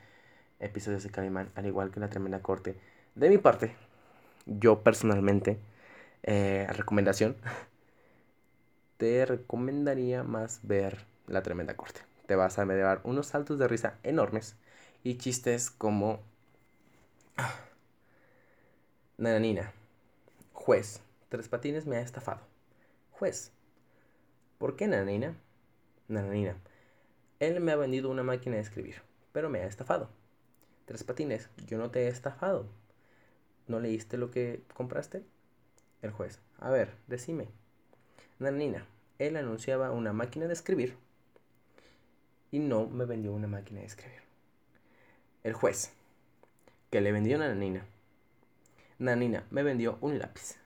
episodios 0.59 1.05
de 1.05 1.11
Calimán, 1.11 1.51
al 1.55 1.67
igual 1.67 1.93
que 1.93 2.01
la 2.01 2.11
tremenda 2.11 2.43
corte. 2.43 2.77
De 3.15 3.29
mi 3.29 3.39
parte, 3.39 3.75
yo 4.47 4.83
personalmente, 4.83 5.59
eh, 6.23 6.67
recomendación, 6.71 7.37
te 8.97 9.27
recomendaría 9.27 10.23
más 10.23 10.61
ver 10.63 11.07
la 11.27 11.43
tremenda 11.43 11.77
corte. 11.77 12.01
Te 12.27 12.37
vas 12.37 12.59
a 12.59 12.65
llevar 12.65 13.01
unos 13.05 13.29
saltos 13.29 13.59
de 13.59 13.69
risa 13.69 13.99
enormes 14.03 14.57
y 15.03 15.17
chistes 15.19 15.71
como... 15.71 16.21
Nananina, 19.19 19.73
juez, 20.53 21.01
Tres 21.33 21.49
Patines 21.49 21.87
me 21.87 21.97
ha 21.97 22.03
estafado. 22.03 22.41
Juez, 23.13 23.53
¿por 24.59 24.77
qué 24.77 24.87
Nananina? 24.87 25.35
Nananina, 26.09 26.57
él 27.41 27.61
me 27.61 27.73
ha 27.73 27.77
vendido 27.77 28.11
una 28.11 28.23
máquina 28.23 28.57
de 28.57 28.63
escribir, 28.63 28.97
pero 29.33 29.49
me 29.49 29.61
ha 29.61 29.67
estafado. 29.67 30.11
Tres 30.85 31.05
Patines, 31.05 31.49
yo 31.67 31.79
no 31.79 31.91
te 31.91 32.01
he 32.01 32.09
estafado. 32.09 32.67
¿No 33.73 33.81
leíste 33.81 34.19
lo 34.19 34.31
que 34.31 34.61
compraste? 34.75 35.23
El 36.03 36.11
juez, 36.11 36.41
a 36.59 36.69
ver, 36.69 36.93
decime. 37.07 37.49
Nananina, 38.39 38.85
él 39.19 39.35
anunciaba 39.39 39.91
una 39.93 40.13
máquina 40.13 40.47
de 40.47 40.53
escribir 40.53 40.95
y 42.51 42.59
no 42.59 42.87
me 42.87 43.07
vendió 43.07 43.33
una 43.33 43.47
máquina 43.47 43.81
de 43.81 43.87
escribir. 43.87 44.21
El 45.43 45.55
juez, 45.55 45.91
que 46.91 47.01
le 47.01 47.13
vendió 47.13 47.39
una 47.39 47.49
nanina. 47.49 47.87
Nanina 48.99 49.47
me 49.51 49.63
vendió 49.63 49.97
un 50.03 50.19
lápiz. 50.19 50.57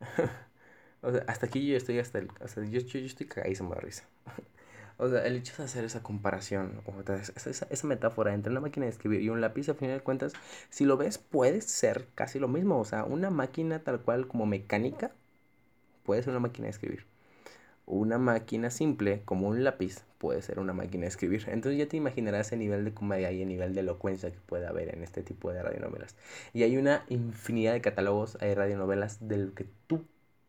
o 1.00 1.10
sea, 1.10 1.24
hasta 1.26 1.46
aquí 1.46 1.66
yo 1.66 1.78
estoy 1.78 2.00
hasta 2.00 2.18
el. 2.18 2.28
O 2.42 2.48
sea, 2.48 2.64
yo, 2.64 2.80
yo, 2.80 2.98
estoy 2.98 3.28
cagadísimo 3.28 3.74
de 3.74 3.80
risa. 3.80 4.04
O 4.98 5.08
sea, 5.08 5.26
el 5.26 5.36
hecho 5.36 5.54
de 5.58 5.64
hacer 5.64 5.84
esa 5.84 6.02
comparación, 6.02 6.80
o 6.86 7.12
esa, 7.12 7.66
esa, 7.70 7.86
metáfora 7.86 8.34
entre 8.34 8.50
una 8.50 8.60
máquina 8.60 8.86
de 8.86 8.92
escribir 8.92 9.22
y 9.22 9.28
un 9.28 9.40
lápiz, 9.40 9.68
a 9.68 9.74
fin 9.74 9.88
de 9.88 10.00
cuentas, 10.00 10.32
si 10.70 10.84
lo 10.84 10.96
ves, 10.96 11.18
puede 11.18 11.60
ser 11.60 12.06
casi 12.14 12.38
lo 12.38 12.48
mismo. 12.48 12.78
O 12.80 12.84
sea, 12.84 13.04
una 13.04 13.30
máquina 13.30 13.80
tal 13.80 14.00
cual 14.00 14.26
como 14.28 14.46
mecánica 14.46 15.12
puede 16.04 16.22
ser 16.22 16.30
una 16.30 16.40
máquina 16.40 16.66
de 16.66 16.70
escribir 16.70 17.06
una 17.86 18.18
máquina 18.18 18.70
simple 18.70 19.22
como 19.24 19.48
un 19.48 19.62
lápiz 19.62 20.02
puede 20.18 20.42
ser 20.42 20.58
una 20.58 20.72
máquina 20.72 21.02
de 21.02 21.08
escribir. 21.08 21.44
Entonces 21.48 21.78
ya 21.78 21.86
te 21.86 21.96
imaginarás 21.96 22.52
el 22.52 22.58
nivel 22.58 22.84
de 22.84 22.92
comedia 22.92 23.30
y 23.32 23.42
el 23.42 23.48
nivel 23.48 23.74
de 23.74 23.80
elocuencia 23.80 24.30
que 24.30 24.38
puede 24.46 24.66
haber 24.66 24.94
en 24.94 25.02
este 25.02 25.22
tipo 25.22 25.52
de 25.52 25.62
radionovelas. 25.62 26.16
Y 26.52 26.64
hay 26.64 26.76
una 26.76 27.04
infinidad 27.08 27.74
de 27.74 27.80
catálogos, 27.80 28.36
hay 28.40 28.54
radionovelas 28.54 29.28
de 29.28 29.38
lo 29.38 29.54
que 29.54 29.66
tú 29.86 30.04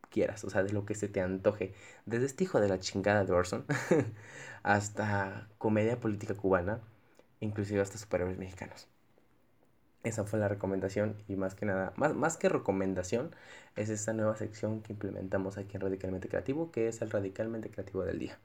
quieras, 0.09 0.43
o 0.43 0.49
sea, 0.49 0.63
de 0.63 0.71
lo 0.73 0.85
que 0.85 0.95
se 0.95 1.07
te 1.07 1.21
antoje. 1.21 1.73
Desde 2.05 2.25
este 2.25 2.43
hijo 2.45 2.59
de 2.59 2.69
la 2.69 2.79
chingada 2.79 3.25
de 3.25 3.33
Orson 3.33 3.65
hasta 4.63 5.47
comedia 5.57 5.99
política 5.99 6.35
cubana, 6.35 6.81
inclusive 7.39 7.81
hasta 7.81 7.97
superhéroes 7.97 8.37
mexicanos. 8.37 8.87
Esa 10.03 10.23
fue 10.23 10.39
la 10.39 10.47
recomendación 10.47 11.17
y 11.27 11.35
más 11.35 11.53
que 11.55 11.65
nada, 11.65 11.93
más, 11.97 12.13
más 12.15 12.37
que 12.37 12.49
recomendación, 12.49 13.35
es 13.75 13.89
esta 13.89 14.13
nueva 14.13 14.35
sección 14.37 14.81
que 14.81 14.93
implementamos 14.93 15.57
aquí 15.57 15.75
en 15.75 15.81
Radicalmente 15.81 16.29
Creativo, 16.29 16.71
que 16.71 16.87
es 16.87 17.01
el 17.01 17.09
Radicalmente 17.11 17.69
Creativo 17.69 18.03
del 18.03 18.19
Día. 18.19 18.39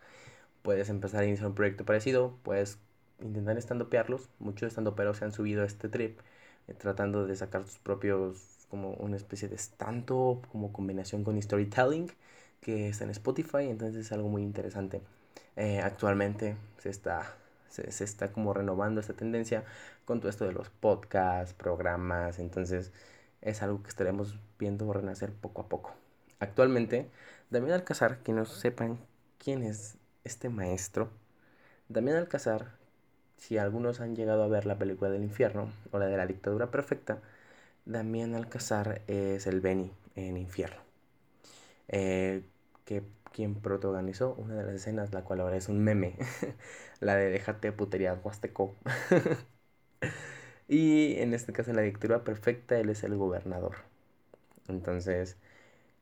Puedes 0.62 0.88
empezar 0.88 1.22
a 1.22 1.26
iniciar 1.26 1.48
un 1.48 1.54
proyecto 1.54 1.84
parecido, 1.84 2.38
puedes 2.42 2.78
intentar 3.20 3.58
estandopearlos. 3.58 4.28
Muchos 4.38 4.68
estandoperos 4.68 5.18
se 5.18 5.24
han 5.24 5.32
subido 5.32 5.62
a 5.62 5.66
este 5.66 5.88
trip 5.88 6.20
eh, 6.68 6.74
tratando 6.74 7.26
de 7.26 7.36
sacar 7.36 7.64
sus 7.64 7.78
propios, 7.78 8.61
como 8.72 8.92
una 8.94 9.16
especie 9.16 9.48
de 9.48 9.56
estanto, 9.56 10.40
como 10.50 10.72
combinación 10.72 11.24
con 11.24 11.40
storytelling, 11.40 12.10
que 12.62 12.88
está 12.88 13.04
en 13.04 13.10
Spotify, 13.10 13.68
entonces 13.68 14.06
es 14.06 14.12
algo 14.12 14.30
muy 14.30 14.42
interesante. 14.42 15.02
Eh, 15.56 15.80
actualmente 15.82 16.56
se 16.78 16.88
está 16.88 17.36
se, 17.68 18.04
está 18.04 18.32
como 18.32 18.54
renovando 18.54 19.02
esta 19.02 19.12
tendencia 19.12 19.62
con 20.06 20.20
todo 20.20 20.30
esto 20.30 20.46
de 20.46 20.52
los 20.52 20.70
podcasts, 20.70 21.52
programas, 21.52 22.38
entonces 22.38 22.92
es 23.42 23.62
algo 23.62 23.82
que 23.82 23.90
estaremos 23.90 24.38
viendo 24.58 24.90
renacer 24.90 25.32
poco 25.32 25.60
a 25.60 25.68
poco. 25.68 25.92
Actualmente, 26.40 27.10
Damián 27.50 27.74
Alcázar, 27.74 28.20
que 28.22 28.32
no 28.32 28.46
sepan 28.46 28.98
quién 29.38 29.62
es 29.62 29.98
este 30.24 30.48
maestro, 30.48 31.10
Damián 31.90 32.16
Alcázar, 32.16 32.72
si 33.36 33.58
algunos 33.58 34.00
han 34.00 34.16
llegado 34.16 34.44
a 34.44 34.48
ver 34.48 34.64
la 34.64 34.78
película 34.78 35.10
del 35.10 35.24
infierno 35.24 35.70
o 35.90 35.98
la 35.98 36.06
de 36.06 36.16
la 36.16 36.26
dictadura 36.26 36.70
perfecta, 36.70 37.18
Damián 37.84 38.34
Alcázar 38.34 39.02
es 39.06 39.46
el 39.46 39.60
Benny 39.60 39.92
en 40.16 40.36
infierno. 40.36 40.80
Eh, 41.88 42.42
que 42.84 43.02
quien 43.32 43.54
protagonizó 43.54 44.34
una 44.34 44.54
de 44.54 44.64
las 44.64 44.74
escenas, 44.74 45.12
la 45.12 45.22
cual 45.24 45.40
ahora 45.40 45.56
es 45.56 45.68
un 45.68 45.82
meme, 45.82 46.16
la 47.00 47.16
de 47.16 47.30
déjate 47.30 47.72
putería 47.72 48.14
huasteco. 48.14 48.74
y 50.68 51.16
en 51.20 51.34
este 51.34 51.52
caso, 51.52 51.70
en 51.70 51.76
la 51.76 51.82
dictadura 51.82 52.24
perfecta, 52.24 52.78
él 52.78 52.88
es 52.90 53.04
el 53.04 53.16
gobernador. 53.16 53.76
Entonces, 54.68 55.36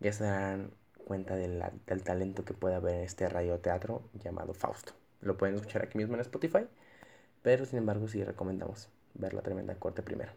ya 0.01 0.13
se 0.13 0.25
dan 0.25 0.73
cuenta 1.07 1.37
del 1.37 2.05
talento 2.05 2.45
que 2.45 2.55
puede 2.55 2.77
haber 2.77 2.97
en 2.97 3.03
este 3.05 3.29
radioteatro 3.29 4.03
llamado 4.15 4.55
Fausto. 4.55 4.95
Lo 5.23 5.37
pueden 5.39 5.57
escuchar 5.57 5.83
aquí 5.85 5.99
mismo 5.99 6.15
en 6.15 6.21
Spotify, 6.23 6.67
pero 7.43 7.67
sin 7.67 7.79
embargo 7.79 8.09
sí 8.09 8.25
recomendamos 8.25 8.91
ver 9.15 9.35
la 9.35 9.43
tremenda 9.43 9.77
corte 9.77 10.03
primero. 10.03 10.33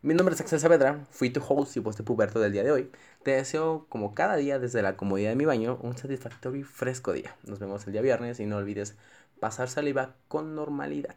Mi 0.00 0.14
nombre 0.14 0.32
es 0.32 0.40
Axel 0.40 0.60
Saavedra, 0.60 1.04
fui 1.10 1.28
tu 1.30 1.42
host 1.46 1.76
y 1.76 1.80
voz 1.80 1.96
de 1.96 2.04
puberto 2.04 2.38
del 2.38 2.52
día 2.52 2.62
de 2.62 2.70
hoy. 2.70 2.88
Te 3.24 3.32
deseo, 3.32 3.86
como 3.88 4.14
cada 4.14 4.36
día 4.36 4.60
desde 4.60 4.80
la 4.80 4.96
comodidad 4.96 5.30
de 5.30 5.36
mi 5.36 5.44
baño, 5.44 5.76
un 5.82 5.96
satisfactorio 5.96 6.60
y 6.60 6.64
fresco 6.64 7.12
día. 7.12 7.34
Nos 7.42 7.58
vemos 7.58 7.84
el 7.84 7.92
día 7.92 8.00
viernes 8.00 8.38
y 8.38 8.46
no 8.46 8.58
olvides 8.58 8.96
pasar 9.40 9.68
saliva 9.68 10.14
con 10.28 10.54
normalidad. 10.54 11.16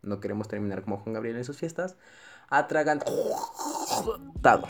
No 0.00 0.18
queremos 0.20 0.48
terminar 0.48 0.82
como 0.82 0.96
Juan 0.96 1.12
Gabriel 1.12 1.36
en 1.36 1.44
sus 1.44 1.58
fiestas. 1.58 1.96
Atragantado. 2.48 3.12
Bye. 4.40 4.62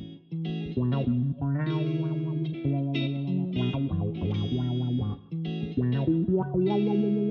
Lalalalalala. 6.67 7.30